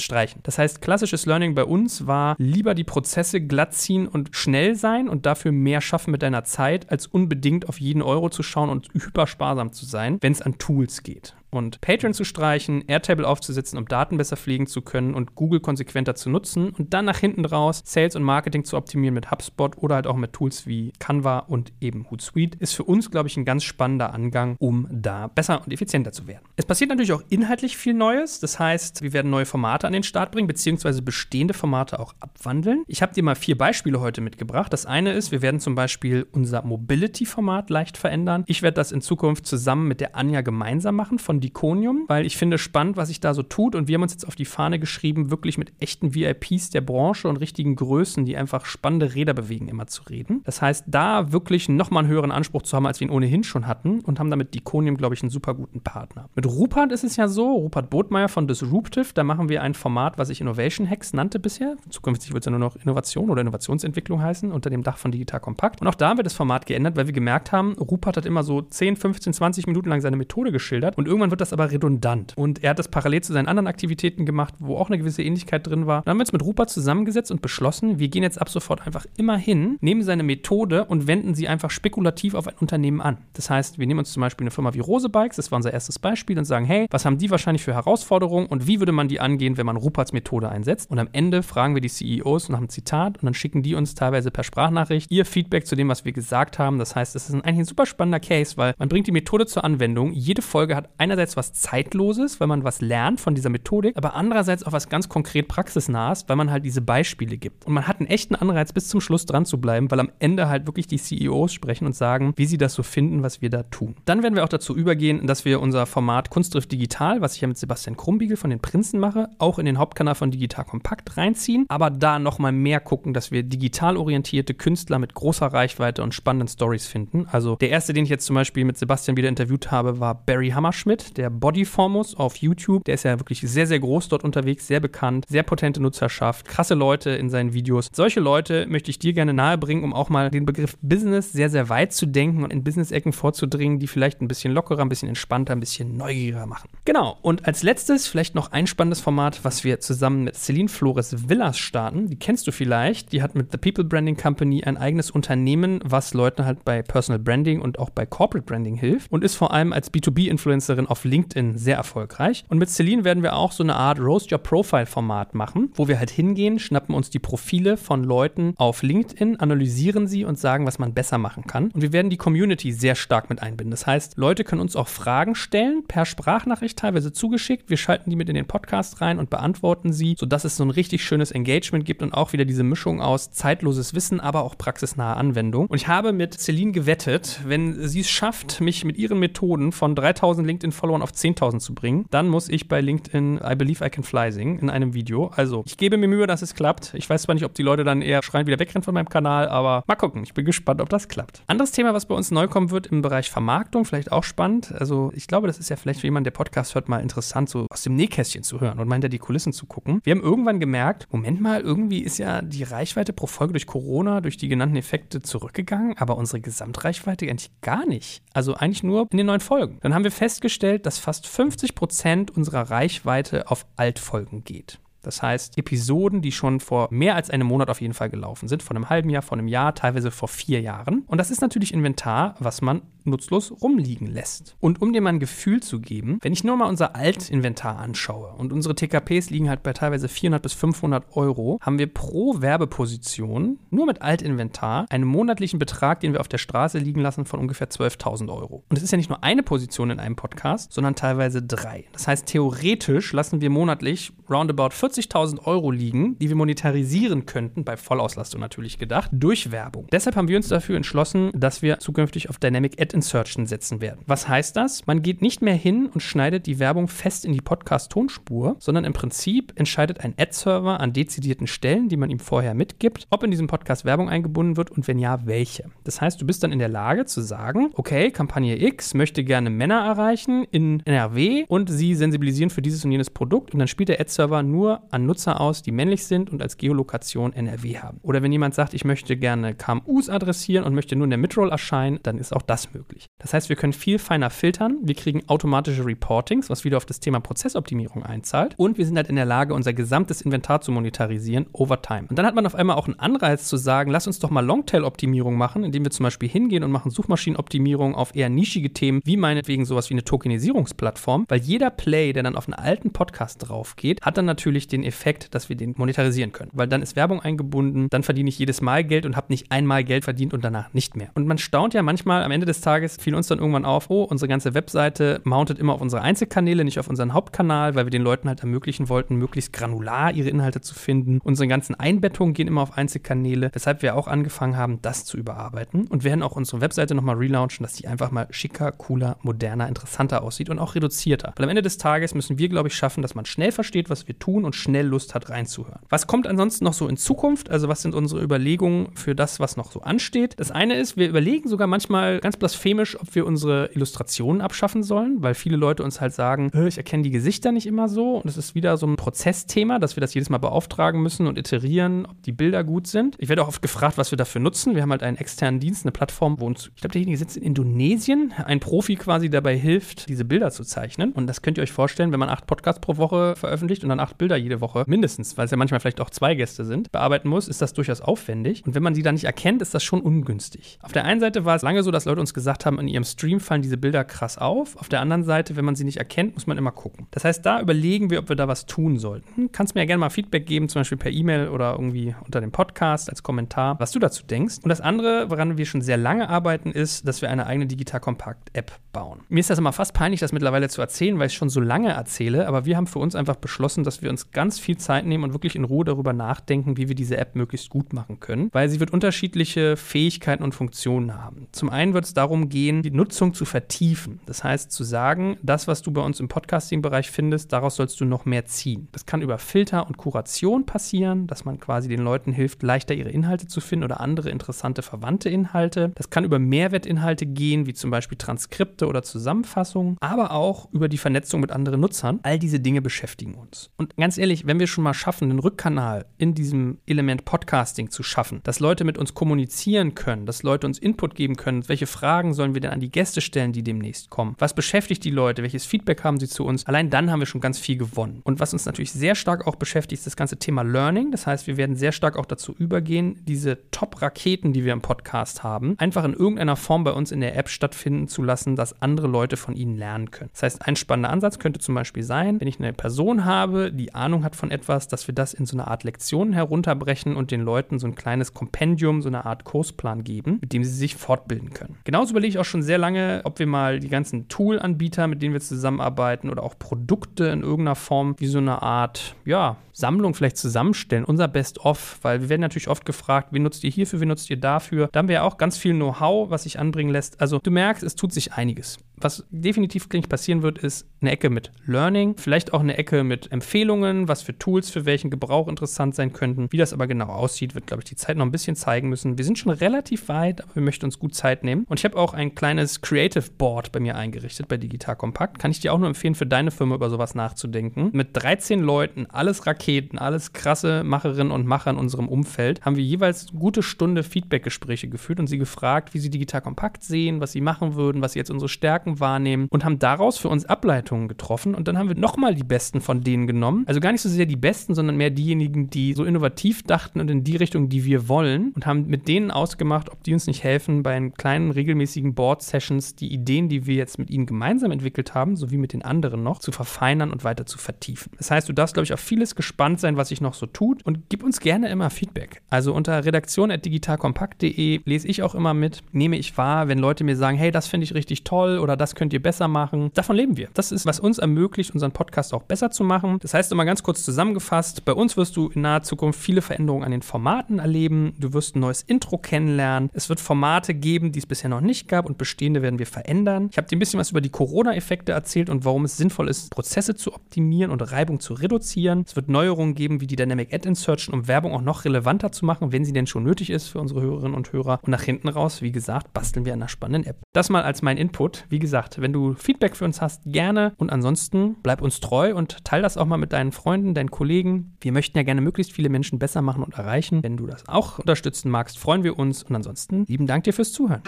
streichen. 0.00 0.40
Das 0.42 0.58
heißt, 0.58 0.80
klassisches 0.80 1.26
Learning 1.26 1.54
bei 1.54 1.64
uns 1.64 2.06
war 2.06 2.34
lieber 2.38 2.74
die 2.74 2.84
Prozesse 2.84 3.40
glatt 3.40 3.74
ziehen 3.74 4.06
und 4.06 4.30
schnell 4.32 4.74
sein 4.74 5.08
und 5.08 5.26
dafür 5.26 5.52
mehr 5.52 5.80
schaffen 5.80 6.10
mit 6.10 6.22
deiner 6.22 6.44
Zeit, 6.44 6.90
als 6.90 7.06
unbedingt 7.06 7.68
auf 7.68 7.80
jeden 7.80 8.02
Euro 8.02 8.30
zu 8.30 8.42
schauen 8.42 8.70
und 8.70 8.88
hypersparsam 8.92 9.72
zu 9.72 9.86
sein, 9.86 10.18
wenn 10.20 10.32
es 10.32 10.42
an 10.42 10.58
Tools 10.58 11.02
geht 11.02 11.34
und 11.50 11.80
Patreon 11.80 12.14
zu 12.14 12.24
streichen, 12.24 12.84
Airtable 12.86 13.26
aufzusetzen, 13.26 13.78
um 13.78 13.86
Daten 13.86 14.16
besser 14.16 14.36
pflegen 14.36 14.66
zu 14.66 14.82
können 14.82 15.14
und 15.14 15.34
Google 15.34 15.60
konsequenter 15.60 16.14
zu 16.14 16.30
nutzen 16.30 16.70
und 16.70 16.94
dann 16.94 17.04
nach 17.04 17.18
hinten 17.18 17.44
raus 17.44 17.82
Sales 17.84 18.16
und 18.16 18.22
Marketing 18.22 18.64
zu 18.64 18.76
optimieren 18.76 19.14
mit 19.14 19.30
HubSpot 19.30 19.76
oder 19.78 19.96
halt 19.96 20.06
auch 20.06 20.16
mit 20.16 20.32
Tools 20.32 20.66
wie 20.66 20.92
Canva 20.98 21.40
und 21.40 21.72
eben 21.80 22.10
Hootsuite, 22.10 22.58
ist 22.58 22.74
für 22.74 22.84
uns, 22.84 23.10
glaube 23.10 23.28
ich, 23.28 23.36
ein 23.36 23.44
ganz 23.44 23.64
spannender 23.64 24.14
Angang, 24.14 24.56
um 24.58 24.86
da 24.90 25.26
besser 25.26 25.62
und 25.64 25.72
effizienter 25.72 26.12
zu 26.12 26.26
werden. 26.26 26.44
Es 26.56 26.66
passiert 26.66 26.90
natürlich 26.90 27.12
auch 27.12 27.22
inhaltlich 27.28 27.76
viel 27.76 27.94
Neues. 27.94 28.40
Das 28.40 28.58
heißt, 28.58 29.02
wir 29.02 29.12
werden 29.12 29.30
neue 29.30 29.46
Formate 29.46 29.86
an 29.86 29.92
den 29.92 30.02
Start 30.02 30.32
bringen, 30.32 30.46
beziehungsweise 30.46 31.02
bestehende 31.02 31.54
Formate 31.54 31.98
auch 31.98 32.14
abwandeln. 32.20 32.84
Ich 32.86 33.02
habe 33.02 33.12
dir 33.12 33.22
mal 33.22 33.34
vier 33.34 33.56
Beispiele 33.56 34.00
heute 34.00 34.20
mitgebracht. 34.20 34.72
Das 34.72 34.86
eine 34.86 35.12
ist, 35.12 35.32
wir 35.32 35.42
werden 35.42 35.60
zum 35.60 35.74
Beispiel 35.74 36.26
unser 36.32 36.62
Mobility-Format 36.62 37.70
leicht 37.70 37.96
verändern. 37.96 38.44
Ich 38.46 38.62
werde 38.62 38.74
das 38.74 38.92
in 38.92 39.00
Zukunft 39.00 39.46
zusammen 39.46 39.88
mit 39.88 40.00
der 40.00 40.16
Anja 40.16 40.40
gemeinsam 40.40 40.96
machen 40.96 41.18
von 41.18 41.39
Diconium, 41.40 42.04
weil 42.08 42.26
ich 42.26 42.36
finde 42.36 42.58
spannend, 42.58 42.96
was 42.96 43.08
sich 43.08 43.20
da 43.20 43.34
so 43.34 43.42
tut. 43.42 43.74
Und 43.74 43.88
wir 43.88 43.94
haben 43.94 44.02
uns 44.02 44.12
jetzt 44.12 44.26
auf 44.26 44.36
die 44.36 44.44
Fahne 44.44 44.78
geschrieben, 44.78 45.30
wirklich 45.30 45.58
mit 45.58 45.72
echten 45.80 46.14
VIPs 46.14 46.70
der 46.70 46.80
Branche 46.80 47.28
und 47.28 47.36
richtigen 47.36 47.76
Größen, 47.76 48.24
die 48.24 48.36
einfach 48.36 48.66
spannende 48.66 49.14
Räder 49.14 49.34
bewegen, 49.34 49.68
immer 49.68 49.86
zu 49.86 50.02
reden. 50.04 50.42
Das 50.44 50.62
heißt, 50.62 50.84
da 50.86 51.32
wirklich 51.32 51.68
nochmal 51.68 52.04
einen 52.04 52.12
höheren 52.12 52.30
Anspruch 52.30 52.62
zu 52.62 52.76
haben, 52.76 52.86
als 52.86 53.00
wir 53.00 53.08
ihn 53.08 53.12
ohnehin 53.12 53.44
schon 53.44 53.66
hatten 53.66 54.00
und 54.00 54.18
haben 54.18 54.30
damit 54.30 54.54
Diconium, 54.54 54.96
glaube 54.96 55.14
ich, 55.14 55.22
einen 55.22 55.30
super 55.30 55.54
guten 55.54 55.80
Partner. 55.80 56.28
Mit 56.34 56.46
Rupert 56.46 56.92
ist 56.92 57.04
es 57.04 57.16
ja 57.16 57.28
so, 57.28 57.52
Rupert 57.54 57.90
Botmeier 57.90 58.28
von 58.28 58.46
Disruptive, 58.46 59.08
da 59.14 59.24
machen 59.24 59.48
wir 59.48 59.62
ein 59.62 59.74
Format, 59.74 60.18
was 60.18 60.30
ich 60.30 60.40
Innovation 60.40 60.88
Hacks 60.88 61.12
nannte 61.12 61.38
bisher. 61.38 61.76
Zukünftig 61.88 62.32
wird 62.32 62.42
es 62.42 62.46
ja 62.46 62.50
nur 62.50 62.60
noch 62.60 62.76
Innovation 62.76 63.30
oder 63.30 63.40
Innovationsentwicklung 63.40 64.22
heißen, 64.22 64.52
unter 64.52 64.70
dem 64.70 64.82
Dach 64.82 64.96
von 64.96 65.10
Digital 65.10 65.40
Kompakt. 65.40 65.80
Und 65.80 65.88
auch 65.88 65.94
da 65.94 66.10
haben 66.10 66.18
wir 66.18 66.24
das 66.24 66.34
Format 66.34 66.66
geändert, 66.66 66.96
weil 66.96 67.06
wir 67.06 67.12
gemerkt 67.12 67.52
haben, 67.52 67.74
Rupert 67.74 68.16
hat 68.16 68.26
immer 68.26 68.42
so 68.42 68.62
10, 68.62 68.96
15, 68.96 69.32
20 69.32 69.66
Minuten 69.66 69.88
lang 69.88 70.00
seine 70.00 70.16
Methode 70.16 70.52
geschildert 70.52 70.98
und 70.98 71.06
irgendwann 71.06 71.29
wird 71.30 71.40
das 71.40 71.52
aber 71.52 71.70
redundant. 71.70 72.34
Und 72.36 72.62
er 72.62 72.70
hat 72.70 72.78
das 72.78 72.88
parallel 72.88 73.22
zu 73.22 73.32
seinen 73.32 73.48
anderen 73.48 73.66
Aktivitäten 73.66 74.26
gemacht, 74.26 74.54
wo 74.58 74.76
auch 74.76 74.88
eine 74.88 74.98
gewisse 74.98 75.22
Ähnlichkeit 75.22 75.66
drin 75.66 75.86
war. 75.86 76.02
Dann 76.02 76.12
haben 76.12 76.18
wir 76.18 76.22
uns 76.22 76.32
mit 76.32 76.42
Rupert 76.42 76.70
zusammengesetzt 76.70 77.30
und 77.30 77.42
beschlossen, 77.42 77.98
wir 77.98 78.08
gehen 78.08 78.22
jetzt 78.22 78.40
ab 78.40 78.48
sofort 78.48 78.86
einfach 78.86 79.06
immer 79.16 79.36
hin, 79.36 79.76
nehmen 79.80 80.02
seine 80.02 80.22
Methode 80.22 80.84
und 80.84 81.06
wenden 81.06 81.34
sie 81.34 81.48
einfach 81.48 81.70
spekulativ 81.70 82.34
auf 82.34 82.48
ein 82.48 82.54
Unternehmen 82.60 83.00
an. 83.00 83.18
Das 83.34 83.50
heißt, 83.50 83.78
wir 83.78 83.86
nehmen 83.86 84.00
uns 84.00 84.12
zum 84.12 84.20
Beispiel 84.20 84.44
eine 84.44 84.50
Firma 84.50 84.74
wie 84.74 84.80
Rose 84.80 85.08
Bikes, 85.08 85.36
das 85.36 85.50
war 85.50 85.56
unser 85.56 85.72
erstes 85.72 85.98
Beispiel, 85.98 86.38
und 86.38 86.44
sagen, 86.44 86.64
hey, 86.64 86.86
was 86.90 87.04
haben 87.04 87.18
die 87.18 87.30
wahrscheinlich 87.30 87.62
für 87.62 87.74
Herausforderungen 87.74 88.46
und 88.46 88.66
wie 88.66 88.80
würde 88.80 88.92
man 88.92 89.08
die 89.08 89.20
angehen, 89.20 89.56
wenn 89.56 89.66
man 89.66 89.76
Ruperts 89.76 90.12
Methode 90.12 90.48
einsetzt? 90.48 90.90
Und 90.90 90.98
am 90.98 91.08
Ende 91.12 91.42
fragen 91.42 91.74
wir 91.74 91.80
die 91.80 91.88
CEOs 91.88 92.48
nach 92.48 92.58
einem 92.58 92.68
Zitat 92.68 93.18
und 93.18 93.24
dann 93.24 93.34
schicken 93.34 93.62
die 93.62 93.74
uns 93.74 93.94
teilweise 93.94 94.30
per 94.30 94.44
Sprachnachricht 94.44 95.10
ihr 95.10 95.24
Feedback 95.24 95.66
zu 95.66 95.76
dem, 95.76 95.88
was 95.88 96.04
wir 96.04 96.12
gesagt 96.12 96.58
haben. 96.58 96.78
Das 96.78 96.96
heißt, 96.96 97.14
es 97.16 97.28
ist 97.28 97.34
eigentlich 97.34 97.58
ein 97.58 97.64
super 97.64 97.86
spannender 97.86 98.20
Case, 98.20 98.56
weil 98.56 98.74
man 98.78 98.88
bringt 98.88 99.06
die 99.06 99.12
Methode 99.12 99.46
zur 99.46 99.64
Anwendung. 99.64 100.12
Jede 100.12 100.42
Folge 100.42 100.76
hat 100.76 100.88
einerseits 100.98 101.19
was 101.36 101.52
Zeitloses, 101.52 102.40
weil 102.40 102.48
man 102.48 102.64
was 102.64 102.80
lernt 102.80 103.20
von 103.20 103.34
dieser 103.34 103.50
Methodik, 103.50 103.96
aber 103.96 104.14
andererseits 104.14 104.64
auch 104.64 104.72
was 104.72 104.88
ganz 104.88 105.08
konkret 105.08 105.48
praxisnahes, 105.48 106.28
weil 106.28 106.36
man 106.36 106.50
halt 106.50 106.64
diese 106.64 106.80
Beispiele 106.80 107.36
gibt. 107.36 107.66
Und 107.66 107.74
man 107.74 107.86
hat 107.86 108.00
einen 108.00 108.08
echten 108.08 108.34
Anreiz, 108.34 108.72
bis 108.72 108.88
zum 108.88 109.00
Schluss 109.00 109.26
dran 109.26 109.44
zu 109.44 109.60
bleiben, 109.60 109.90
weil 109.90 110.00
am 110.00 110.10
Ende 110.18 110.48
halt 110.48 110.66
wirklich 110.66 110.86
die 110.86 110.98
CEOs 110.98 111.52
sprechen 111.52 111.86
und 111.86 111.94
sagen, 111.94 112.32
wie 112.36 112.46
sie 112.46 112.58
das 112.58 112.74
so 112.74 112.82
finden, 112.82 113.22
was 113.22 113.42
wir 113.42 113.50
da 113.50 113.62
tun. 113.64 113.94
Dann 114.04 114.22
werden 114.22 114.34
wir 114.34 114.44
auch 114.44 114.48
dazu 114.48 114.76
übergehen, 114.76 115.26
dass 115.26 115.44
wir 115.44 115.60
unser 115.60 115.86
Format 115.86 116.30
Kunstdrift 116.30 116.72
Digital, 116.72 117.20
was 117.20 117.34
ich 117.34 117.40
ja 117.40 117.48
mit 117.48 117.58
Sebastian 117.58 117.96
Krumbiegel 117.96 118.36
von 118.36 118.50
den 118.50 118.60
Prinzen 118.60 119.00
mache, 119.00 119.28
auch 119.38 119.58
in 119.58 119.66
den 119.66 119.78
Hauptkanal 119.78 120.14
von 120.14 120.30
Digital 120.30 120.64
Kompakt 120.64 121.16
reinziehen, 121.16 121.66
aber 121.68 121.90
da 121.90 122.18
nochmal 122.18 122.52
mehr 122.52 122.80
gucken, 122.80 123.12
dass 123.14 123.30
wir 123.30 123.42
digital 123.42 123.96
orientierte 123.96 124.54
Künstler 124.54 124.98
mit 124.98 125.14
großer 125.14 125.46
Reichweite 125.46 126.02
und 126.02 126.14
spannenden 126.14 126.48
Stories 126.48 126.86
finden. 126.86 127.26
Also 127.30 127.56
der 127.56 127.70
erste, 127.70 127.92
den 127.92 128.04
ich 128.04 128.10
jetzt 128.10 128.26
zum 128.26 128.34
Beispiel 128.34 128.64
mit 128.64 128.78
Sebastian 128.78 129.16
wieder 129.16 129.28
interviewt 129.28 129.70
habe, 129.70 130.00
war 130.00 130.14
Barry 130.14 130.50
Hammerschmidt, 130.50 131.09
der 131.14 131.30
Bodyformus 131.30 132.14
auf 132.14 132.36
YouTube. 132.36 132.84
Der 132.84 132.94
ist 132.94 133.04
ja 133.04 133.18
wirklich 133.18 133.40
sehr, 133.40 133.66
sehr 133.66 133.80
groß 133.80 134.08
dort 134.08 134.24
unterwegs, 134.24 134.66
sehr 134.66 134.80
bekannt, 134.80 135.26
sehr 135.28 135.42
potente 135.42 135.80
Nutzerschaft, 135.80 136.46
krasse 136.46 136.74
Leute 136.74 137.10
in 137.10 137.30
seinen 137.30 137.52
Videos. 137.52 137.88
Solche 137.92 138.20
Leute 138.20 138.66
möchte 138.66 138.90
ich 138.90 138.98
dir 138.98 139.12
gerne 139.12 139.32
nahebringen, 139.32 139.84
um 139.84 139.92
auch 139.92 140.08
mal 140.08 140.30
den 140.30 140.46
Begriff 140.46 140.76
Business 140.82 141.32
sehr, 141.32 141.50
sehr 141.50 141.68
weit 141.68 141.92
zu 141.92 142.06
denken 142.06 142.42
und 142.44 142.52
in 142.52 142.64
Business-Ecken 142.64 143.12
vorzudringen, 143.12 143.78
die 143.78 143.86
vielleicht 143.86 144.20
ein 144.20 144.28
bisschen 144.28 144.52
lockerer, 144.52 144.82
ein 144.82 144.88
bisschen 144.88 145.08
entspannter, 145.08 145.52
ein 145.52 145.60
bisschen 145.60 145.96
neugieriger 145.96 146.46
machen. 146.46 146.70
Genau. 146.84 147.18
Und 147.22 147.46
als 147.46 147.62
letztes 147.62 148.06
vielleicht 148.06 148.34
noch 148.34 148.52
ein 148.52 148.66
spannendes 148.66 149.00
Format, 149.00 149.44
was 149.44 149.64
wir 149.64 149.80
zusammen 149.80 150.24
mit 150.24 150.36
Celine 150.36 150.68
Flores 150.68 151.28
Villas 151.28 151.58
starten. 151.58 152.06
Die 152.08 152.16
kennst 152.16 152.46
du 152.46 152.52
vielleicht. 152.52 153.12
Die 153.12 153.22
hat 153.22 153.34
mit 153.34 153.52
The 153.52 153.58
People 153.58 153.84
Branding 153.84 154.16
Company 154.16 154.64
ein 154.64 154.76
eigenes 154.76 155.10
Unternehmen, 155.10 155.80
was 155.84 156.14
Leuten 156.14 156.44
halt 156.44 156.64
bei 156.64 156.82
Personal 156.82 157.18
Branding 157.18 157.60
und 157.60 157.78
auch 157.78 157.90
bei 157.90 158.06
Corporate 158.06 158.46
Branding 158.46 158.76
hilft 158.76 159.10
und 159.12 159.24
ist 159.24 159.34
vor 159.34 159.52
allem 159.52 159.72
als 159.72 159.92
B2B-Influencerin 159.92 160.86
auf 160.86 160.99
LinkedIn 161.04 161.58
sehr 161.58 161.76
erfolgreich. 161.76 162.44
Und 162.48 162.58
mit 162.58 162.70
Celine 162.70 163.04
werden 163.04 163.22
wir 163.22 163.36
auch 163.36 163.52
so 163.52 163.62
eine 163.62 163.76
Art 163.76 163.98
Roast 163.98 164.32
Your 164.32 164.38
Profile 164.38 164.86
Format 164.86 165.34
machen, 165.34 165.70
wo 165.74 165.88
wir 165.88 165.98
halt 165.98 166.10
hingehen, 166.10 166.58
schnappen 166.58 166.94
uns 166.94 167.10
die 167.10 167.18
Profile 167.18 167.76
von 167.76 168.04
Leuten 168.04 168.54
auf 168.56 168.82
LinkedIn, 168.82 169.40
analysieren 169.40 170.06
sie 170.06 170.24
und 170.24 170.38
sagen, 170.38 170.66
was 170.66 170.78
man 170.78 170.94
besser 170.94 171.18
machen 171.18 171.44
kann. 171.46 171.70
Und 171.70 171.82
wir 171.82 171.92
werden 171.92 172.10
die 172.10 172.16
Community 172.16 172.72
sehr 172.72 172.94
stark 172.94 173.30
mit 173.30 173.42
einbinden. 173.42 173.70
Das 173.70 173.86
heißt, 173.86 174.16
Leute 174.16 174.44
können 174.44 174.60
uns 174.60 174.76
auch 174.76 174.88
Fragen 174.88 175.34
stellen, 175.34 175.84
per 175.86 176.04
Sprachnachricht 176.04 176.78
teilweise 176.78 177.12
zugeschickt. 177.12 177.70
Wir 177.70 177.76
schalten 177.76 178.10
die 178.10 178.16
mit 178.16 178.28
in 178.28 178.34
den 178.34 178.46
Podcast 178.46 179.00
rein 179.00 179.18
und 179.18 179.30
beantworten 179.30 179.92
sie, 179.92 180.16
sodass 180.18 180.44
es 180.44 180.56
so 180.56 180.64
ein 180.64 180.70
richtig 180.70 181.04
schönes 181.04 181.30
Engagement 181.30 181.84
gibt 181.84 182.02
und 182.02 182.12
auch 182.12 182.32
wieder 182.32 182.44
diese 182.44 182.64
Mischung 182.64 183.00
aus 183.00 183.30
zeitloses 183.30 183.94
Wissen, 183.94 184.20
aber 184.20 184.42
auch 184.42 184.58
praxisnahe 184.58 185.16
Anwendung. 185.16 185.66
Und 185.66 185.76
ich 185.76 185.88
habe 185.88 186.12
mit 186.12 186.34
Celine 186.34 186.72
gewettet, 186.72 187.40
wenn 187.44 187.88
sie 187.88 188.00
es 188.00 188.10
schafft, 188.10 188.60
mich 188.60 188.84
mit 188.84 188.98
ihren 188.98 189.18
Methoden 189.18 189.72
von 189.72 189.94
3000 189.94 190.46
LinkedIn-Followern 190.46 190.89
auf 191.02 191.12
10.000 191.12 191.60
zu 191.60 191.74
bringen, 191.74 192.06
dann 192.10 192.28
muss 192.28 192.48
ich 192.48 192.68
bei 192.68 192.80
LinkedIn 192.80 193.40
I 193.44 193.54
Believe 193.54 193.84
I 193.84 193.90
Can 193.90 194.04
Fly 194.04 194.32
singen 194.32 194.58
in 194.58 194.70
einem 194.70 194.94
Video. 194.94 195.30
Also, 195.34 195.62
ich 195.66 195.76
gebe 195.76 195.96
mir 195.96 196.08
Mühe, 196.08 196.26
dass 196.26 196.42
es 196.42 196.54
klappt. 196.54 196.94
Ich 196.94 197.08
weiß 197.08 197.22
zwar 197.22 197.34
nicht, 197.34 197.44
ob 197.44 197.54
die 197.54 197.62
Leute 197.62 197.84
dann 197.84 198.02
eher 198.02 198.22
schreien, 198.22 198.46
wieder 198.46 198.58
wegrennen 198.58 198.82
von 198.82 198.94
meinem 198.94 199.08
Kanal, 199.08 199.48
aber 199.48 199.84
mal 199.86 199.96
gucken. 199.96 200.22
Ich 200.22 200.34
bin 200.34 200.44
gespannt, 200.44 200.80
ob 200.80 200.88
das 200.88 201.08
klappt. 201.08 201.42
Anderes 201.46 201.72
Thema, 201.72 201.94
was 201.94 202.06
bei 202.06 202.14
uns 202.14 202.30
neu 202.30 202.48
kommen 202.48 202.70
wird 202.70 202.88
im 202.88 203.02
Bereich 203.02 203.30
Vermarktung, 203.30 203.84
vielleicht 203.84 204.12
auch 204.12 204.24
spannend. 204.24 204.72
Also, 204.72 205.10
ich 205.14 205.26
glaube, 205.26 205.46
das 205.46 205.58
ist 205.58 205.70
ja 205.70 205.76
vielleicht 205.76 206.00
für 206.00 206.06
jemanden, 206.06 206.24
der 206.24 206.32
Podcast 206.32 206.74
hört, 206.74 206.88
mal 206.88 207.00
interessant, 207.00 207.48
so 207.48 207.66
aus 207.70 207.82
dem 207.82 207.94
Nähkästchen 207.94 208.42
zu 208.42 208.60
hören 208.60 208.78
und 208.78 208.88
meint 208.88 209.04
ja 209.04 209.08
die 209.08 209.18
Kulissen 209.18 209.52
zu 209.52 209.66
gucken. 209.66 210.00
Wir 210.04 210.14
haben 210.14 210.22
irgendwann 210.22 210.60
gemerkt, 210.60 211.06
Moment 211.10 211.40
mal, 211.40 211.60
irgendwie 211.60 212.00
ist 212.00 212.18
ja 212.18 212.42
die 212.42 212.64
Reichweite 212.64 213.12
pro 213.12 213.26
Folge 213.26 213.52
durch 213.52 213.66
Corona, 213.66 214.20
durch 214.20 214.36
die 214.36 214.48
genannten 214.48 214.76
Effekte 214.76 215.20
zurückgegangen, 215.22 215.96
aber 215.98 216.16
unsere 216.16 216.40
Gesamtreichweite 216.40 217.28
eigentlich 217.28 217.50
gar 217.60 217.86
nicht. 217.86 218.22
Also 218.32 218.54
eigentlich 218.54 218.82
nur 218.82 219.06
in 219.10 219.18
den 219.18 219.26
neuen 219.26 219.40
Folgen. 219.40 219.78
Dann 219.82 219.94
haben 219.94 220.04
wir 220.04 220.10
festgestellt, 220.10 220.79
dass 220.86 220.98
fast 220.98 221.26
50 221.26 221.74
Prozent 221.74 222.30
unserer 222.30 222.70
Reichweite 222.70 223.50
auf 223.50 223.66
Altfolgen 223.76 224.44
geht. 224.44 224.78
Das 225.02 225.22
heißt, 225.22 225.58
Episoden, 225.58 226.22
die 226.22 226.32
schon 226.32 226.60
vor 226.60 226.88
mehr 226.90 227.14
als 227.14 227.30
einem 227.30 227.46
Monat 227.46 227.70
auf 227.70 227.80
jeden 227.80 227.94
Fall 227.94 228.10
gelaufen 228.10 228.48
sind, 228.48 228.62
von 228.62 228.76
einem 228.76 228.90
halben 228.90 229.10
Jahr, 229.10 229.22
von 229.22 229.38
einem 229.38 229.48
Jahr, 229.48 229.74
teilweise 229.74 230.10
vor 230.10 230.28
vier 230.28 230.60
Jahren. 230.60 231.04
Und 231.06 231.18
das 231.18 231.30
ist 231.30 231.40
natürlich 231.40 231.72
Inventar, 231.72 232.34
was 232.38 232.60
man 232.62 232.82
nutzlos 233.04 233.52
rumliegen 233.62 234.06
lässt. 234.06 234.56
Und 234.60 234.82
um 234.82 234.92
dir 234.92 235.00
mal 235.00 235.10
ein 235.10 235.20
Gefühl 235.20 235.62
zu 235.62 235.80
geben, 235.80 236.18
wenn 236.20 236.32
ich 236.32 236.44
nur 236.44 236.56
mal 236.56 236.68
unser 236.68 236.96
Altinventar 236.96 237.78
anschaue 237.78 238.34
und 238.36 238.52
unsere 238.52 238.74
TKPs 238.74 239.30
liegen 239.30 239.48
halt 239.48 239.62
bei 239.62 239.72
teilweise 239.72 240.08
400 240.08 240.42
bis 240.42 240.52
500 240.52 241.16
Euro, 241.16 241.58
haben 241.62 241.78
wir 241.78 241.92
pro 241.92 242.40
Werbeposition 242.40 243.58
nur 243.70 243.86
mit 243.86 244.02
Altinventar 244.02 244.86
einen 244.90 245.04
monatlichen 245.04 245.58
Betrag, 245.58 246.00
den 246.00 246.12
wir 246.12 246.20
auf 246.20 246.28
der 246.28 246.38
Straße 246.38 246.78
liegen 246.78 247.00
lassen, 247.00 247.24
von 247.24 247.40
ungefähr 247.40 247.70
12.000 247.70 248.28
Euro. 248.28 248.64
Und 248.68 248.76
es 248.76 248.82
ist 248.82 248.90
ja 248.90 248.98
nicht 248.98 249.08
nur 249.08 249.24
eine 249.24 249.42
Position 249.42 249.90
in 249.90 250.00
einem 250.00 250.16
Podcast, 250.16 250.72
sondern 250.72 250.94
teilweise 250.94 251.42
drei. 251.42 251.86
Das 251.92 252.06
heißt, 252.06 252.26
theoretisch 252.26 253.12
lassen 253.12 253.40
wir 253.40 253.50
monatlich 253.50 254.12
roundabout 254.28 254.70
40 254.70 254.89
40.000 254.90 255.46
Euro 255.46 255.70
liegen, 255.70 256.18
die 256.18 256.28
wir 256.28 256.36
monetarisieren 256.36 257.26
könnten, 257.26 257.64
bei 257.64 257.76
Vollauslastung 257.76 258.40
natürlich 258.40 258.78
gedacht, 258.78 259.10
durch 259.12 259.52
Werbung. 259.52 259.86
Deshalb 259.92 260.16
haben 260.16 260.28
wir 260.28 260.36
uns 260.36 260.48
dafür 260.48 260.76
entschlossen, 260.76 261.30
dass 261.32 261.62
wir 261.62 261.78
zukünftig 261.78 262.28
auf 262.28 262.38
Dynamic 262.38 262.80
Ad 262.80 262.94
Insertion 262.94 263.46
setzen 263.46 263.80
werden. 263.80 264.00
Was 264.06 264.28
heißt 264.28 264.56
das? 264.56 264.86
Man 264.86 265.02
geht 265.02 265.22
nicht 265.22 265.42
mehr 265.42 265.54
hin 265.54 265.86
und 265.86 266.00
schneidet 266.00 266.46
die 266.46 266.58
Werbung 266.58 266.88
fest 266.88 267.24
in 267.24 267.32
die 267.32 267.40
Podcast-Tonspur, 267.40 268.56
sondern 268.58 268.84
im 268.84 268.92
Prinzip 268.92 269.52
entscheidet 269.54 270.00
ein 270.00 270.14
Ad-Server 270.18 270.80
an 270.80 270.92
dezidierten 270.92 271.46
Stellen, 271.46 271.88
die 271.88 271.96
man 271.96 272.10
ihm 272.10 272.18
vorher 272.18 272.54
mitgibt, 272.54 273.06
ob 273.10 273.22
in 273.22 273.30
diesem 273.30 273.46
Podcast 273.46 273.84
Werbung 273.84 274.08
eingebunden 274.08 274.56
wird 274.56 274.70
und 274.70 274.88
wenn 274.88 274.98
ja, 274.98 275.24
welche. 275.26 275.70
Das 275.84 276.00
heißt, 276.00 276.20
du 276.20 276.26
bist 276.26 276.42
dann 276.42 276.52
in 276.52 276.58
der 276.58 276.68
Lage 276.68 277.04
zu 277.04 277.20
sagen, 277.20 277.70
okay, 277.74 278.10
Kampagne 278.10 278.60
X 278.60 278.94
möchte 278.94 279.22
gerne 279.22 279.50
Männer 279.50 279.84
erreichen 279.84 280.44
in 280.50 280.80
NRW 280.84 281.44
und 281.46 281.70
sie 281.70 281.94
sensibilisieren 281.94 282.50
für 282.50 282.62
dieses 282.62 282.84
und 282.84 282.90
jenes 282.90 283.10
Produkt 283.10 283.52
und 283.52 283.60
dann 283.60 283.68
spielt 283.68 283.88
der 283.88 284.00
Ad-Server 284.00 284.42
nur 284.42 284.79
an 284.90 285.06
Nutzer 285.06 285.40
aus, 285.40 285.62
die 285.62 285.72
männlich 285.72 286.06
sind 286.06 286.30
und 286.30 286.42
als 286.42 286.56
Geolokation 286.56 287.32
NRW 287.32 287.78
haben. 287.78 287.98
Oder 288.02 288.22
wenn 288.22 288.32
jemand 288.32 288.54
sagt, 288.54 288.74
ich 288.74 288.84
möchte 288.84 289.16
gerne 289.16 289.54
KMUs 289.54 290.08
adressieren 290.08 290.64
und 290.64 290.74
möchte 290.74 290.96
nur 290.96 291.04
in 291.04 291.10
der 291.10 291.18
Midroll 291.18 291.50
erscheinen, 291.50 292.00
dann 292.02 292.18
ist 292.18 292.34
auch 292.34 292.42
das 292.42 292.72
möglich. 292.72 293.06
Das 293.18 293.34
heißt, 293.34 293.48
wir 293.48 293.56
können 293.56 293.72
viel 293.72 293.98
feiner 293.98 294.30
filtern, 294.30 294.78
wir 294.82 294.94
kriegen 294.94 295.22
automatische 295.28 295.84
Reportings, 295.84 296.50
was 296.50 296.64
wieder 296.64 296.76
auf 296.76 296.86
das 296.86 297.00
Thema 297.00 297.20
Prozessoptimierung 297.20 298.02
einzahlt 298.02 298.54
und 298.56 298.78
wir 298.78 298.86
sind 298.86 298.96
halt 298.96 299.08
in 299.08 299.16
der 299.16 299.24
Lage, 299.24 299.54
unser 299.54 299.72
gesamtes 299.72 300.22
Inventar 300.22 300.60
zu 300.60 300.72
monetarisieren 300.72 301.46
over 301.52 301.82
time. 301.82 302.06
Und 302.08 302.18
dann 302.18 302.26
hat 302.26 302.34
man 302.34 302.46
auf 302.46 302.54
einmal 302.54 302.76
auch 302.76 302.86
einen 302.86 302.98
Anreiz 302.98 303.46
zu 303.46 303.56
sagen, 303.56 303.90
lass 303.90 304.06
uns 304.06 304.18
doch 304.18 304.30
mal 304.30 304.44
Longtail-Optimierung 304.44 305.36
machen, 305.36 305.64
indem 305.64 305.84
wir 305.84 305.90
zum 305.90 306.04
Beispiel 306.04 306.28
hingehen 306.28 306.64
und 306.64 306.70
machen 306.70 306.90
Suchmaschinenoptimierung 306.90 307.94
auf 307.94 308.14
eher 308.14 308.28
nischige 308.28 308.72
Themen, 308.72 309.00
wie 309.04 309.16
meinetwegen 309.16 309.64
sowas 309.64 309.90
wie 309.90 309.94
eine 309.94 310.04
Tokenisierungsplattform, 310.04 311.26
weil 311.28 311.40
jeder 311.40 311.70
Play, 311.70 312.12
der 312.12 312.22
dann 312.22 312.36
auf 312.36 312.46
einen 312.46 312.54
alten 312.54 312.92
Podcast 312.92 313.48
drauf 313.48 313.76
geht, 313.76 314.02
hat 314.02 314.16
dann 314.16 314.24
natürlich 314.24 314.66
den 314.72 314.84
Effekt, 314.84 315.34
dass 315.34 315.48
wir 315.48 315.56
den 315.56 315.74
monetarisieren 315.76 316.32
können, 316.32 316.50
weil 316.54 316.68
dann 316.68 316.82
ist 316.82 316.96
Werbung 316.96 317.20
eingebunden, 317.20 317.88
dann 317.90 318.02
verdiene 318.02 318.28
ich 318.28 318.38
jedes 318.38 318.60
Mal 318.60 318.84
Geld 318.84 319.06
und 319.06 319.16
habe 319.16 319.26
nicht 319.30 319.50
einmal 319.52 319.84
Geld 319.84 320.04
verdient 320.04 320.34
und 320.34 320.44
danach 320.44 320.72
nicht 320.72 320.96
mehr. 320.96 321.10
Und 321.14 321.26
man 321.26 321.38
staunt 321.38 321.74
ja 321.74 321.82
manchmal 321.82 322.22
am 322.22 322.30
Ende 322.30 322.46
des 322.46 322.60
Tages, 322.60 322.96
fiel 323.00 323.14
uns 323.14 323.26
dann 323.28 323.38
irgendwann 323.38 323.64
auf, 323.64 323.90
oh, 323.90 324.04
unsere 324.04 324.28
ganze 324.28 324.54
Webseite 324.54 325.20
mountet 325.24 325.58
immer 325.58 325.74
auf 325.74 325.80
unsere 325.80 326.02
Einzelkanäle, 326.02 326.64
nicht 326.64 326.78
auf 326.78 326.88
unseren 326.88 327.12
Hauptkanal, 327.12 327.74
weil 327.74 327.86
wir 327.86 327.90
den 327.90 328.02
Leuten 328.02 328.28
halt 328.28 328.40
ermöglichen 328.40 328.88
wollten, 328.88 329.16
möglichst 329.16 329.52
granular 329.52 330.12
ihre 330.12 330.28
Inhalte 330.28 330.60
zu 330.60 330.74
finden. 330.74 331.20
Unsere 331.22 331.48
ganzen 331.48 331.74
Einbettungen 331.74 332.34
gehen 332.34 332.48
immer 332.48 332.62
auf 332.62 332.76
Einzelkanäle, 332.76 333.50
weshalb 333.52 333.82
wir 333.82 333.96
auch 333.96 334.08
angefangen 334.08 334.56
haben, 334.56 334.80
das 334.82 335.04
zu 335.04 335.16
überarbeiten 335.16 335.86
und 335.88 336.04
werden 336.04 336.22
auch 336.22 336.36
unsere 336.36 336.60
Webseite 336.60 336.94
nochmal 336.94 337.16
relaunchen, 337.16 337.64
dass 337.64 337.74
die 337.74 337.86
einfach 337.86 338.10
mal 338.10 338.26
schicker, 338.30 338.72
cooler, 338.72 339.16
moderner, 339.22 339.68
interessanter 339.68 340.22
aussieht 340.22 340.50
und 340.50 340.58
auch 340.58 340.74
reduzierter. 340.74 341.32
Weil 341.36 341.44
am 341.44 341.50
Ende 341.50 341.62
des 341.62 341.78
Tages 341.78 342.14
müssen 342.14 342.38
wir, 342.38 342.48
glaube 342.48 342.68
ich, 342.68 342.74
schaffen, 342.74 343.02
dass 343.02 343.14
man 343.14 343.24
schnell 343.24 343.52
versteht, 343.52 343.90
was 343.90 344.08
wir 344.08 344.18
tun 344.18 344.44
und 344.44 344.54
schnell 344.60 344.86
Lust 344.86 345.14
hat, 345.14 345.30
reinzuhören. 345.30 345.80
Was 345.88 346.06
kommt 346.06 346.26
ansonsten 346.26 346.64
noch 346.64 346.72
so 346.72 346.88
in 346.88 346.96
Zukunft? 346.96 347.50
Also 347.50 347.68
was 347.68 347.82
sind 347.82 347.94
unsere 347.94 348.22
Überlegungen 348.22 348.88
für 348.94 349.14
das, 349.14 349.40
was 349.40 349.56
noch 349.56 349.72
so 349.72 349.80
ansteht? 349.80 350.34
Das 350.38 350.50
eine 350.50 350.76
ist, 350.76 350.96
wir 350.96 351.08
überlegen 351.08 351.48
sogar 351.48 351.66
manchmal 351.66 352.20
ganz 352.20 352.36
blasphemisch, 352.36 353.00
ob 353.00 353.14
wir 353.14 353.26
unsere 353.26 353.70
Illustrationen 353.74 354.40
abschaffen 354.40 354.82
sollen, 354.82 355.22
weil 355.22 355.34
viele 355.34 355.56
Leute 355.56 355.82
uns 355.82 356.00
halt 356.00 356.14
sagen, 356.14 356.50
ich 356.66 356.76
erkenne 356.76 357.02
die 357.02 357.10
Gesichter 357.10 357.52
nicht 357.52 357.66
immer 357.66 357.88
so 357.88 358.16
und 358.18 358.26
es 358.26 358.36
ist 358.36 358.54
wieder 358.54 358.76
so 358.76 358.86
ein 358.86 358.96
Prozessthema, 358.96 359.78
dass 359.78 359.96
wir 359.96 360.00
das 360.00 360.14
jedes 360.14 360.30
Mal 360.30 360.38
beauftragen 360.38 361.02
müssen 361.02 361.26
und 361.26 361.38
iterieren, 361.38 362.06
ob 362.06 362.22
die 362.22 362.32
Bilder 362.32 362.64
gut 362.64 362.86
sind. 362.86 363.16
Ich 363.18 363.28
werde 363.28 363.42
auch 363.42 363.48
oft 363.48 363.62
gefragt, 363.62 363.98
was 363.98 364.10
wir 364.12 364.18
dafür 364.18 364.40
nutzen. 364.40 364.74
Wir 364.74 364.82
haben 364.82 364.90
halt 364.90 365.02
einen 365.02 365.16
externen 365.16 365.60
Dienst, 365.60 365.84
eine 365.84 365.92
Plattform, 365.92 366.40
wo 366.40 366.46
uns, 366.46 366.70
ich 366.74 366.80
glaube, 366.80 366.92
derjenige 366.92 367.16
sitzt 367.16 367.36
in 367.36 367.42
Indonesien, 367.42 368.32
ein 368.44 368.60
Profi 368.60 368.96
quasi 368.96 369.30
dabei 369.30 369.56
hilft, 369.56 370.08
diese 370.08 370.24
Bilder 370.24 370.50
zu 370.50 370.64
zeichnen. 370.64 371.12
Und 371.12 371.26
das 371.26 371.42
könnt 371.42 371.58
ihr 371.58 371.62
euch 371.62 371.72
vorstellen, 371.72 372.12
wenn 372.12 372.20
man 372.20 372.28
acht 372.28 372.46
Podcasts 372.46 372.80
pro 372.80 372.96
Woche 372.96 373.34
veröffentlicht 373.36 373.82
und 373.82 373.88
dann 373.88 374.00
acht 374.00 374.18
Bilder 374.18 374.36
jede 374.50 374.60
Woche, 374.60 374.84
mindestens, 374.86 375.38
weil 375.38 375.44
es 375.44 375.50
ja 375.50 375.56
manchmal 375.56 375.80
vielleicht 375.80 376.00
auch 376.00 376.10
zwei 376.10 376.34
Gäste 376.34 376.64
sind, 376.64 376.90
bearbeiten 376.92 377.28
muss, 377.28 377.48
ist 377.48 377.62
das 377.62 377.72
durchaus 377.72 378.00
aufwendig. 378.00 378.64
Und 378.66 378.74
wenn 378.74 378.82
man 378.82 378.94
sie 378.94 379.02
dann 379.02 379.14
nicht 379.14 379.24
erkennt, 379.24 379.62
ist 379.62 379.74
das 379.74 379.84
schon 379.84 380.00
ungünstig. 380.00 380.78
Auf 380.82 380.92
der 380.92 381.04
einen 381.04 381.20
Seite 381.20 381.44
war 381.44 381.56
es 381.56 381.62
lange 381.62 381.82
so, 381.82 381.90
dass 381.90 382.04
Leute 382.04 382.20
uns 382.20 382.34
gesagt 382.34 382.66
haben, 382.66 382.78
in 382.78 382.88
ihrem 382.88 383.04
Stream 383.04 383.40
fallen 383.40 383.62
diese 383.62 383.76
Bilder 383.76 384.04
krass 384.04 384.38
auf. 384.38 384.76
Auf 384.76 384.88
der 384.88 385.00
anderen 385.00 385.22
Seite, 385.22 385.56
wenn 385.56 385.64
man 385.64 385.76
sie 385.76 385.84
nicht 385.84 385.98
erkennt, 385.98 386.34
muss 386.34 386.46
man 386.46 386.58
immer 386.58 386.72
gucken. 386.72 387.06
Das 387.12 387.24
heißt, 387.24 387.46
da 387.46 387.60
überlegen 387.60 388.10
wir, 388.10 388.18
ob 388.18 388.28
wir 388.28 388.36
da 388.36 388.48
was 388.48 388.66
tun 388.66 388.98
sollten. 388.98 389.52
Kannst 389.52 389.74
mir 389.74 389.82
ja 389.82 389.86
gerne 389.86 390.00
mal 390.00 390.10
Feedback 390.10 390.46
geben, 390.46 390.68
zum 390.68 390.80
Beispiel 390.80 390.98
per 390.98 391.12
E-Mail 391.12 391.48
oder 391.48 391.72
irgendwie 391.72 392.14
unter 392.24 392.40
dem 392.40 392.50
Podcast 392.50 393.08
als 393.08 393.22
Kommentar, 393.22 393.78
was 393.78 393.92
du 393.92 393.98
dazu 393.98 394.24
denkst. 394.24 394.56
Und 394.62 394.68
das 394.68 394.80
andere, 394.80 395.30
woran 395.30 395.56
wir 395.56 395.66
schon 395.66 395.82
sehr 395.82 395.96
lange 395.96 396.28
arbeiten, 396.28 396.72
ist, 396.72 397.06
dass 397.06 397.22
wir 397.22 397.30
eine 397.30 397.46
eigene 397.46 397.66
Digital 397.66 398.00
Compact 398.00 398.50
App 398.52 398.72
bauen. 398.92 399.20
Mir 399.28 399.40
ist 399.40 399.50
das 399.50 399.58
immer 399.58 399.72
fast 399.72 399.94
peinlich, 399.94 400.20
das 400.20 400.32
mittlerweile 400.32 400.68
zu 400.68 400.80
erzählen, 400.80 401.18
weil 401.18 401.26
ich 401.26 401.32
es 401.32 401.38
schon 401.38 401.48
so 401.48 401.60
lange 401.60 401.90
erzähle, 401.90 402.48
aber 402.48 402.64
wir 402.64 402.76
haben 402.76 402.86
für 402.86 402.98
uns 402.98 403.14
einfach 403.14 403.36
beschlossen, 403.36 403.84
dass 403.84 404.02
wir 404.02 404.10
uns 404.10 404.30
ganz 404.40 404.58
viel 404.58 404.78
Zeit 404.78 405.04
nehmen 405.04 405.24
und 405.24 405.34
wirklich 405.34 405.54
in 405.54 405.64
Ruhe 405.64 405.84
darüber 405.84 406.14
nachdenken, 406.14 406.78
wie 406.78 406.88
wir 406.88 406.94
diese 406.94 407.18
App 407.18 407.36
möglichst 407.36 407.68
gut 407.68 407.92
machen 407.92 408.20
können, 408.20 408.48
weil 408.52 408.70
sie 408.70 408.80
wird 408.80 408.90
unterschiedliche 408.90 409.76
Fähigkeiten 409.76 410.42
und 410.42 410.54
Funktionen 410.54 411.22
haben. 411.22 411.46
Zum 411.52 411.68
einen 411.68 411.92
wird 411.92 412.06
es 412.06 412.14
darum 412.14 412.48
gehen, 412.48 412.80
die 412.80 412.90
Nutzung 412.90 413.34
zu 413.34 413.44
vertiefen. 413.44 414.20
Das 414.24 414.42
heißt, 414.42 414.72
zu 414.72 414.82
sagen, 414.82 415.36
das, 415.42 415.68
was 415.68 415.82
du 415.82 415.90
bei 415.90 416.00
uns 416.00 416.20
im 416.20 416.28
Podcasting-Bereich 416.28 417.10
findest, 417.10 417.52
daraus 417.52 417.76
sollst 417.76 418.00
du 418.00 418.06
noch 418.06 418.24
mehr 418.24 418.46
ziehen. 418.46 418.88
Das 418.92 419.04
kann 419.04 419.20
über 419.20 419.36
Filter 419.36 419.86
und 419.86 419.98
Kuration 419.98 420.64
passieren, 420.64 421.26
dass 421.26 421.44
man 421.44 421.60
quasi 421.60 421.90
den 421.90 422.00
Leuten 422.00 422.32
hilft, 422.32 422.62
leichter 422.62 422.94
ihre 422.94 423.10
Inhalte 423.10 423.46
zu 423.46 423.60
finden 423.60 423.84
oder 423.84 424.00
andere 424.00 424.30
interessante 424.30 424.80
verwandte 424.80 425.28
Inhalte. 425.28 425.92
Das 425.96 426.08
kann 426.08 426.24
über 426.24 426.38
Mehrwertinhalte 426.38 427.26
gehen, 427.26 427.66
wie 427.66 427.74
zum 427.74 427.90
Beispiel 427.90 428.16
Transkripte 428.16 428.86
oder 428.86 429.02
Zusammenfassungen, 429.02 429.98
aber 430.00 430.30
auch 430.32 430.72
über 430.72 430.88
die 430.88 430.96
Vernetzung 430.96 431.42
mit 431.42 431.50
anderen 431.50 431.80
Nutzern. 431.80 432.20
All 432.22 432.38
diese 432.38 432.58
Dinge 432.58 432.80
beschäftigen 432.80 433.34
uns. 433.34 433.68
Und 433.76 433.98
ganz 433.98 434.16
ehrlich, 434.16 434.29
wenn 434.30 434.60
wir 434.60 434.66
schon 434.66 434.84
mal 434.84 434.94
schaffen, 434.94 435.30
einen 435.30 435.40
Rückkanal 435.40 436.06
in 436.16 436.34
diesem 436.34 436.78
Element 436.86 437.24
Podcasting 437.24 437.90
zu 437.90 438.02
schaffen, 438.02 438.40
dass 438.44 438.60
Leute 438.60 438.84
mit 438.84 438.96
uns 438.96 439.14
kommunizieren 439.14 439.94
können, 439.94 440.26
dass 440.26 440.42
Leute 440.42 440.66
uns 440.66 440.78
Input 440.78 441.14
geben 441.14 441.36
können, 441.36 441.68
welche 441.68 441.86
Fragen 441.86 442.32
sollen 442.32 442.54
wir 442.54 442.60
denn 442.60 442.70
an 442.70 442.80
die 442.80 442.90
Gäste 442.90 443.20
stellen, 443.20 443.52
die 443.52 443.62
demnächst 443.62 444.10
kommen? 444.10 444.36
Was 444.38 444.54
beschäftigt 444.54 445.04
die 445.04 445.10
Leute? 445.10 445.42
Welches 445.42 445.66
Feedback 445.66 446.04
haben 446.04 446.20
sie 446.20 446.28
zu 446.28 446.44
uns? 446.44 446.66
Allein 446.66 446.90
dann 446.90 447.10
haben 447.10 447.20
wir 447.20 447.26
schon 447.26 447.40
ganz 447.40 447.58
viel 447.58 447.76
gewonnen. 447.76 448.20
Und 448.22 448.40
was 448.40 448.52
uns 448.52 448.66
natürlich 448.66 448.92
sehr 448.92 449.14
stark 449.14 449.46
auch 449.46 449.56
beschäftigt, 449.56 450.00
ist 450.00 450.06
das 450.06 450.16
ganze 450.16 450.38
Thema 450.38 450.62
Learning. 450.62 451.10
Das 451.10 451.26
heißt, 451.26 451.46
wir 451.46 451.56
werden 451.56 451.74
sehr 451.74 451.92
stark 451.92 452.16
auch 452.16 452.26
dazu 452.26 452.54
übergehen, 452.56 453.20
diese 453.26 453.58
Top-Raketen, 453.70 454.52
die 454.52 454.64
wir 454.64 454.72
im 454.72 454.82
Podcast 454.82 455.42
haben, 455.42 455.74
einfach 455.78 456.04
in 456.04 456.14
irgendeiner 456.14 456.56
Form 456.56 456.84
bei 456.84 456.92
uns 456.92 457.10
in 457.10 457.20
der 457.20 457.36
App 457.36 457.48
stattfinden 457.48 458.06
zu 458.06 458.22
lassen, 458.22 458.54
dass 458.54 458.80
andere 458.80 459.08
Leute 459.08 459.36
von 459.36 459.56
ihnen 459.56 459.76
lernen 459.76 460.10
können. 460.10 460.30
Das 460.32 460.42
heißt, 460.44 460.66
ein 460.66 460.76
spannender 460.76 461.10
Ansatz 461.10 461.38
könnte 461.38 461.60
zum 461.60 461.74
Beispiel 461.74 462.02
sein, 462.02 462.40
wenn 462.40 462.48
ich 462.48 462.60
eine 462.60 462.72
Person 462.72 463.24
habe, 463.24 463.72
die 463.72 463.94
Ahnung 463.94 464.09
hat 464.24 464.36
von 464.36 464.50
etwas, 464.50 464.88
dass 464.88 465.06
wir 465.06 465.14
das 465.14 465.34
in 465.34 465.46
so 465.46 465.56
eine 465.56 465.68
Art 465.68 465.84
Lektion 465.84 466.32
herunterbrechen 466.32 467.16
und 467.16 467.30
den 467.30 467.40
Leuten 467.40 467.78
so 467.78 467.86
ein 467.86 467.94
kleines 467.94 468.34
Kompendium, 468.34 469.02
so 469.02 469.08
eine 469.08 469.24
Art 469.24 469.44
Kursplan 469.44 470.04
geben, 470.04 470.38
mit 470.40 470.52
dem 470.52 470.64
sie 470.64 470.72
sich 470.72 470.96
fortbilden 470.96 471.50
können. 471.50 471.78
Genauso 471.84 472.10
überlege 472.10 472.30
ich 472.30 472.38
auch 472.38 472.44
schon 472.44 472.62
sehr 472.62 472.78
lange, 472.78 473.22
ob 473.24 473.38
wir 473.38 473.46
mal 473.46 473.80
die 473.80 473.88
ganzen 473.88 474.28
Tool-Anbieter, 474.28 475.06
mit 475.06 475.22
denen 475.22 475.32
wir 475.32 475.40
zusammenarbeiten 475.40 476.30
oder 476.30 476.42
auch 476.42 476.58
Produkte 476.58 477.26
in 477.26 477.42
irgendeiner 477.42 477.76
Form 477.76 478.14
wie 478.18 478.26
so 478.26 478.38
eine 478.38 478.62
Art, 478.62 479.14
ja, 479.24 479.56
Sammlung 479.72 480.14
vielleicht 480.14 480.36
zusammenstellen, 480.36 481.04
unser 481.04 481.28
Best-of, 481.28 481.98
weil 482.02 482.20
wir 482.20 482.28
werden 482.28 482.42
natürlich 482.42 482.68
oft 482.68 482.84
gefragt, 482.84 483.28
wen 483.32 483.42
nutzt 483.42 483.64
ihr 483.64 483.70
hierfür, 483.70 484.00
wen 484.00 484.08
nutzt 484.08 484.30
ihr 484.30 484.36
dafür. 484.36 484.88
Da 484.92 484.98
haben 484.98 485.08
wir 485.08 485.14
ja 485.16 485.22
auch 485.22 485.38
ganz 485.38 485.56
viel 485.56 485.74
Know-how, 485.74 486.30
was 486.30 486.44
sich 486.44 486.58
anbringen 486.58 486.90
lässt. 486.90 487.20
Also 487.20 487.38
du 487.38 487.50
merkst, 487.50 487.82
es 487.82 487.96
tut 487.96 488.12
sich 488.12 488.34
einiges. 488.34 488.78
Was 489.00 489.24
definitiv 489.30 489.88
nicht 489.92 490.08
passieren 490.08 490.42
wird, 490.42 490.58
ist 490.58 490.86
eine 491.00 491.12
Ecke 491.12 491.30
mit 491.30 491.50
Learning, 491.64 492.16
vielleicht 492.18 492.52
auch 492.52 492.60
eine 492.60 492.76
Ecke 492.76 493.02
mit 493.04 493.32
Empfehlungen, 493.32 494.08
was 494.08 494.22
für 494.22 494.36
Tools 494.38 494.70
für 494.70 494.84
welchen 494.84 495.10
Gebrauch 495.10 495.48
interessant 495.48 495.94
sein 495.94 496.12
könnten. 496.12 496.48
Wie 496.50 496.58
das 496.58 496.72
aber 496.72 496.86
genau 496.86 497.06
aussieht, 497.06 497.54
wird, 497.54 497.66
glaube 497.66 497.82
ich, 497.82 497.88
die 497.88 497.96
Zeit 497.96 498.16
noch 498.16 498.26
ein 498.26 498.30
bisschen 498.30 498.56
zeigen 498.56 498.88
müssen. 498.88 499.16
Wir 499.16 499.24
sind 499.24 499.38
schon 499.38 499.52
relativ 499.52 500.08
weit, 500.08 500.42
aber 500.42 500.56
wir 500.56 500.62
möchten 500.62 500.84
uns 500.84 500.98
gut 500.98 501.14
Zeit 501.14 501.44
nehmen. 501.44 501.64
Und 501.68 501.80
ich 501.80 501.84
habe 501.84 501.96
auch 501.96 502.12
ein 502.12 502.34
kleines 502.34 502.82
Creative 502.82 503.24
Board 503.38 503.72
bei 503.72 503.80
mir 503.80 503.96
eingerichtet 503.96 504.48
bei 504.48 504.58
Digital 504.58 504.96
Compact. 504.96 505.38
Kann 505.38 505.50
ich 505.50 505.60
dir 505.60 505.72
auch 505.72 505.78
nur 505.78 505.88
empfehlen, 505.88 506.14
für 506.14 506.26
deine 506.26 506.50
Firma 506.50 506.74
über 506.74 506.90
sowas 506.90 507.14
nachzudenken. 507.14 507.90
Mit 507.92 508.10
13 508.12 508.60
Leuten, 508.60 509.06
alles 509.06 509.46
Raketen, 509.46 509.98
alles 509.98 510.32
krasse 510.32 510.84
Macherinnen 510.84 511.32
und 511.32 511.46
Macher 511.46 511.70
in 511.70 511.76
unserem 511.76 512.08
Umfeld, 512.08 512.60
haben 512.62 512.76
wir 512.76 512.84
jeweils 512.84 513.30
eine 513.30 513.40
gute 513.40 513.62
Stunde 513.62 514.02
Feedback-Gespräche 514.02 514.88
geführt 514.88 515.20
und 515.20 515.28
sie 515.28 515.38
gefragt, 515.38 515.94
wie 515.94 515.98
sie 515.98 516.10
Digital 516.10 516.42
Compact 516.42 516.82
sehen, 516.82 517.20
was 517.20 517.32
sie 517.32 517.40
machen 517.40 517.74
würden, 517.74 518.02
was 518.02 518.12
sie 518.12 518.18
jetzt 518.18 518.30
unsere 518.30 518.48
Stärken 518.48 518.89
wahrnehmen 518.98 519.46
und 519.50 519.64
haben 519.64 519.78
daraus 519.78 520.18
für 520.18 520.28
uns 520.28 520.46
Ableitungen 520.46 521.06
getroffen. 521.06 521.54
Und 521.54 521.68
dann 521.68 521.78
haben 521.78 521.88
wir 521.88 521.96
nochmal 521.96 522.34
die 522.34 522.42
besten 522.42 522.80
von 522.80 523.02
denen 523.02 523.26
genommen. 523.28 523.64
Also 523.66 523.80
gar 523.80 523.92
nicht 523.92 524.00
so 524.00 524.08
sehr 524.08 524.26
die 524.26 524.36
besten, 524.36 524.74
sondern 524.74 524.96
mehr 524.96 525.10
diejenigen, 525.10 525.70
die 525.70 525.92
so 525.92 526.04
innovativ 526.04 526.62
dachten 526.62 527.00
und 527.00 527.10
in 527.10 527.22
die 527.22 527.36
Richtung, 527.36 527.68
die 527.68 527.84
wir 527.84 528.08
wollen 528.08 528.52
und 528.54 528.66
haben 528.66 528.86
mit 528.86 529.06
denen 529.06 529.30
ausgemacht, 529.30 529.90
ob 529.92 530.02
die 530.02 530.14
uns 530.14 530.26
nicht 530.26 530.42
helfen, 530.42 530.82
bei 530.82 531.10
kleinen 531.16 531.50
regelmäßigen 531.50 532.14
Board-Sessions 532.14 532.96
die 532.96 533.12
Ideen, 533.12 533.48
die 533.48 533.66
wir 533.66 533.74
jetzt 533.74 533.98
mit 533.98 534.10
ihnen 534.10 534.26
gemeinsam 534.26 534.70
entwickelt 534.70 535.14
haben, 535.14 535.36
sowie 535.36 535.58
mit 535.58 535.72
den 535.72 535.82
anderen 535.82 536.22
noch, 536.22 536.40
zu 536.40 536.52
verfeinern 536.52 537.10
und 537.12 537.24
weiter 537.24 537.46
zu 537.46 537.58
vertiefen. 537.58 538.12
Das 538.16 538.30
heißt, 538.30 538.48
du 538.48 538.52
darfst, 538.52 538.74
glaube 538.74 538.84
ich, 538.84 538.92
auf 538.92 539.00
vieles 539.00 539.34
gespannt 539.34 539.80
sein, 539.80 539.96
was 539.96 540.08
sich 540.08 540.20
noch 540.20 540.34
so 540.34 540.46
tut 540.46 540.84
und 540.84 541.08
gib 541.08 541.22
uns 541.22 541.40
gerne 541.40 541.68
immer 541.68 541.90
Feedback. 541.90 542.42
Also 542.50 542.74
unter 542.74 543.04
redaktion.digitalkompakt.de 543.04 544.80
lese 544.84 545.08
ich 545.08 545.22
auch 545.22 545.34
immer 545.34 545.54
mit, 545.54 545.82
nehme 545.92 546.16
ich 546.16 546.36
wahr, 546.36 546.68
wenn 546.68 546.78
Leute 546.78 547.04
mir 547.04 547.16
sagen, 547.16 547.36
hey, 547.36 547.50
das 547.50 547.68
finde 547.68 547.84
ich 547.84 547.94
richtig 547.94 548.24
toll 548.24 548.58
oder 548.58 548.76
das 548.80 548.94
könnt 548.94 549.12
ihr 549.12 549.22
besser 549.22 549.46
machen. 549.46 549.90
Davon 549.94 550.16
leben 550.16 550.36
wir. 550.36 550.48
Das 550.54 550.72
ist, 550.72 550.86
was 550.86 551.00
uns 551.00 551.18
ermöglicht, 551.18 551.72
unseren 551.72 551.92
Podcast 551.92 552.32
auch 552.32 552.42
besser 552.42 552.70
zu 552.70 552.82
machen. 552.82 553.18
Das 553.20 553.34
heißt, 553.34 553.52
immer 553.52 553.64
ganz 553.64 553.82
kurz 553.82 554.04
zusammengefasst, 554.04 554.84
bei 554.84 554.94
uns 554.94 555.16
wirst 555.16 555.36
du 555.36 555.48
in 555.48 555.62
naher 555.62 555.82
Zukunft 555.82 556.18
viele 556.18 556.42
Veränderungen 556.42 556.84
an 556.84 556.90
den 556.90 557.02
Formaten 557.02 557.58
erleben. 557.58 558.14
Du 558.18 558.32
wirst 558.32 558.56
ein 558.56 558.60
neues 558.60 558.82
Intro 558.82 559.18
kennenlernen. 559.18 559.90
Es 559.92 560.08
wird 560.08 560.20
Formate 560.20 560.74
geben, 560.74 561.12
die 561.12 561.18
es 561.18 561.26
bisher 561.26 561.50
noch 561.50 561.60
nicht 561.60 561.88
gab 561.88 562.06
und 562.06 562.16
bestehende 562.16 562.62
werden 562.62 562.78
wir 562.78 562.86
verändern. 562.86 563.48
Ich 563.50 563.58
habe 563.58 563.68
dir 563.68 563.76
ein 563.76 563.78
bisschen 563.78 564.00
was 564.00 564.10
über 564.10 564.20
die 564.20 564.30
Corona-Effekte 564.30 565.12
erzählt 565.12 565.50
und 565.50 565.64
warum 565.64 565.84
es 565.84 565.96
sinnvoll 565.96 566.28
ist, 566.28 566.50
Prozesse 566.50 566.94
zu 566.94 567.12
optimieren 567.12 567.70
und 567.70 567.82
Reibung 567.92 568.20
zu 568.20 568.34
reduzieren. 568.34 569.04
Es 569.06 569.14
wird 569.14 569.28
Neuerungen 569.28 569.74
geben, 569.74 570.00
wie 570.00 570.06
die 570.06 570.16
Dynamic 570.16 570.54
Ad 570.54 570.66
Insertion, 570.66 571.14
um 571.14 571.28
Werbung 571.28 571.52
auch 571.52 571.60
noch 571.60 571.84
relevanter 571.84 572.32
zu 572.32 572.46
machen, 572.46 572.72
wenn 572.72 572.84
sie 572.84 572.92
denn 572.92 573.06
schon 573.06 573.24
nötig 573.24 573.50
ist 573.50 573.68
für 573.68 573.78
unsere 573.78 574.00
Hörerinnen 574.00 574.34
und 574.34 574.52
Hörer. 574.52 574.80
Und 574.82 574.88
nach 574.88 575.02
hinten 575.02 575.28
raus, 575.28 575.60
wie 575.60 575.72
gesagt, 575.72 576.12
basteln 576.14 576.46
wir 576.46 576.54
an 576.54 576.60
einer 576.60 576.68
spannenden 576.68 577.10
App. 577.10 577.18
Das 577.32 577.50
mal 577.50 577.62
als 577.62 577.82
mein 577.82 577.98
Input. 577.98 578.46
Wie 578.48 578.58
gesagt, 578.58 578.69
wenn 578.72 579.12
du 579.12 579.34
Feedback 579.34 579.76
für 579.76 579.84
uns 579.84 580.00
hast, 580.00 580.22
gerne. 580.26 580.72
Und 580.76 580.90
ansonsten 580.90 581.56
bleib 581.62 581.82
uns 581.82 582.00
treu 582.00 582.34
und 582.34 582.64
teile 582.64 582.82
das 582.82 582.96
auch 582.96 583.06
mal 583.06 583.16
mit 583.16 583.32
deinen 583.32 583.52
Freunden, 583.52 583.94
deinen 583.94 584.10
Kollegen. 584.10 584.76
Wir 584.80 584.92
möchten 584.92 585.16
ja 585.16 585.24
gerne 585.24 585.40
möglichst 585.40 585.72
viele 585.72 585.88
Menschen 585.88 586.18
besser 586.18 586.42
machen 586.42 586.62
und 586.62 586.74
erreichen. 586.74 587.22
Wenn 587.22 587.36
du 587.36 587.46
das 587.46 587.68
auch 587.68 587.98
unterstützen 587.98 588.50
magst, 588.50 588.78
freuen 588.78 589.04
wir 589.04 589.18
uns. 589.18 589.42
Und 589.42 589.54
ansonsten 589.56 590.04
lieben 590.06 590.26
Dank 590.26 590.44
dir 590.44 590.52
fürs 590.52 590.72
Zuhören. 590.72 591.02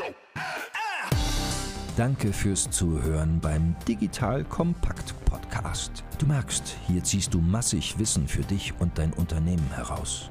Danke 1.96 2.32
fürs 2.32 2.70
Zuhören 2.70 3.38
beim 3.40 3.76
Digital 3.86 4.44
Kompakt 4.44 5.14
Podcast. 5.26 6.04
Du 6.18 6.26
merkst, 6.26 6.76
hier 6.86 7.04
ziehst 7.04 7.34
du 7.34 7.40
massig 7.40 7.98
Wissen 7.98 8.26
für 8.26 8.42
dich 8.42 8.72
und 8.78 8.96
dein 8.96 9.12
Unternehmen 9.12 9.68
heraus. 9.74 10.30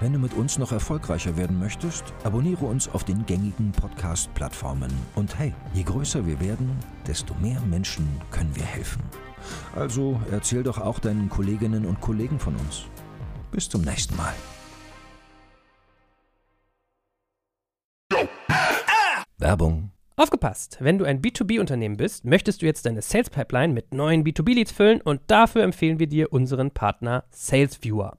Wenn 0.00 0.12
du 0.12 0.18
mit 0.18 0.34
uns 0.34 0.58
noch 0.58 0.72
erfolgreicher 0.72 1.36
werden 1.36 1.58
möchtest, 1.58 2.04
abonniere 2.24 2.66
uns 2.66 2.88
auf 2.88 3.04
den 3.04 3.26
gängigen 3.26 3.72
Podcast-Plattformen. 3.72 4.90
Und 5.14 5.38
hey, 5.38 5.54
je 5.74 5.82
größer 5.82 6.26
wir 6.26 6.40
werden, 6.40 6.70
desto 7.06 7.34
mehr 7.34 7.60
Menschen 7.62 8.08
können 8.30 8.54
wir 8.54 8.64
helfen. 8.64 9.02
Also 9.74 10.20
erzähl 10.30 10.62
doch 10.62 10.78
auch 10.78 10.98
deinen 10.98 11.28
Kolleginnen 11.28 11.86
und 11.86 12.00
Kollegen 12.00 12.38
von 12.38 12.56
uns. 12.56 12.84
Bis 13.50 13.68
zum 13.68 13.82
nächsten 13.82 14.16
Mal. 14.16 14.34
Werbung 19.38 19.92
Aufgepasst! 20.18 20.78
Wenn 20.80 20.98
du 20.98 21.04
ein 21.04 21.22
B2B-Unternehmen 21.22 21.96
bist, 21.96 22.24
möchtest 22.24 22.60
du 22.60 22.66
jetzt 22.66 22.86
deine 22.86 23.02
Sales 23.02 23.30
Pipeline 23.30 23.72
mit 23.72 23.94
neuen 23.94 24.24
B2B-Leads 24.24 24.72
füllen 24.72 25.00
und 25.00 25.20
dafür 25.28 25.62
empfehlen 25.62 26.00
wir 26.00 26.08
dir 26.08 26.32
unseren 26.32 26.72
Partner 26.72 27.22
SalesViewer. 27.30 28.18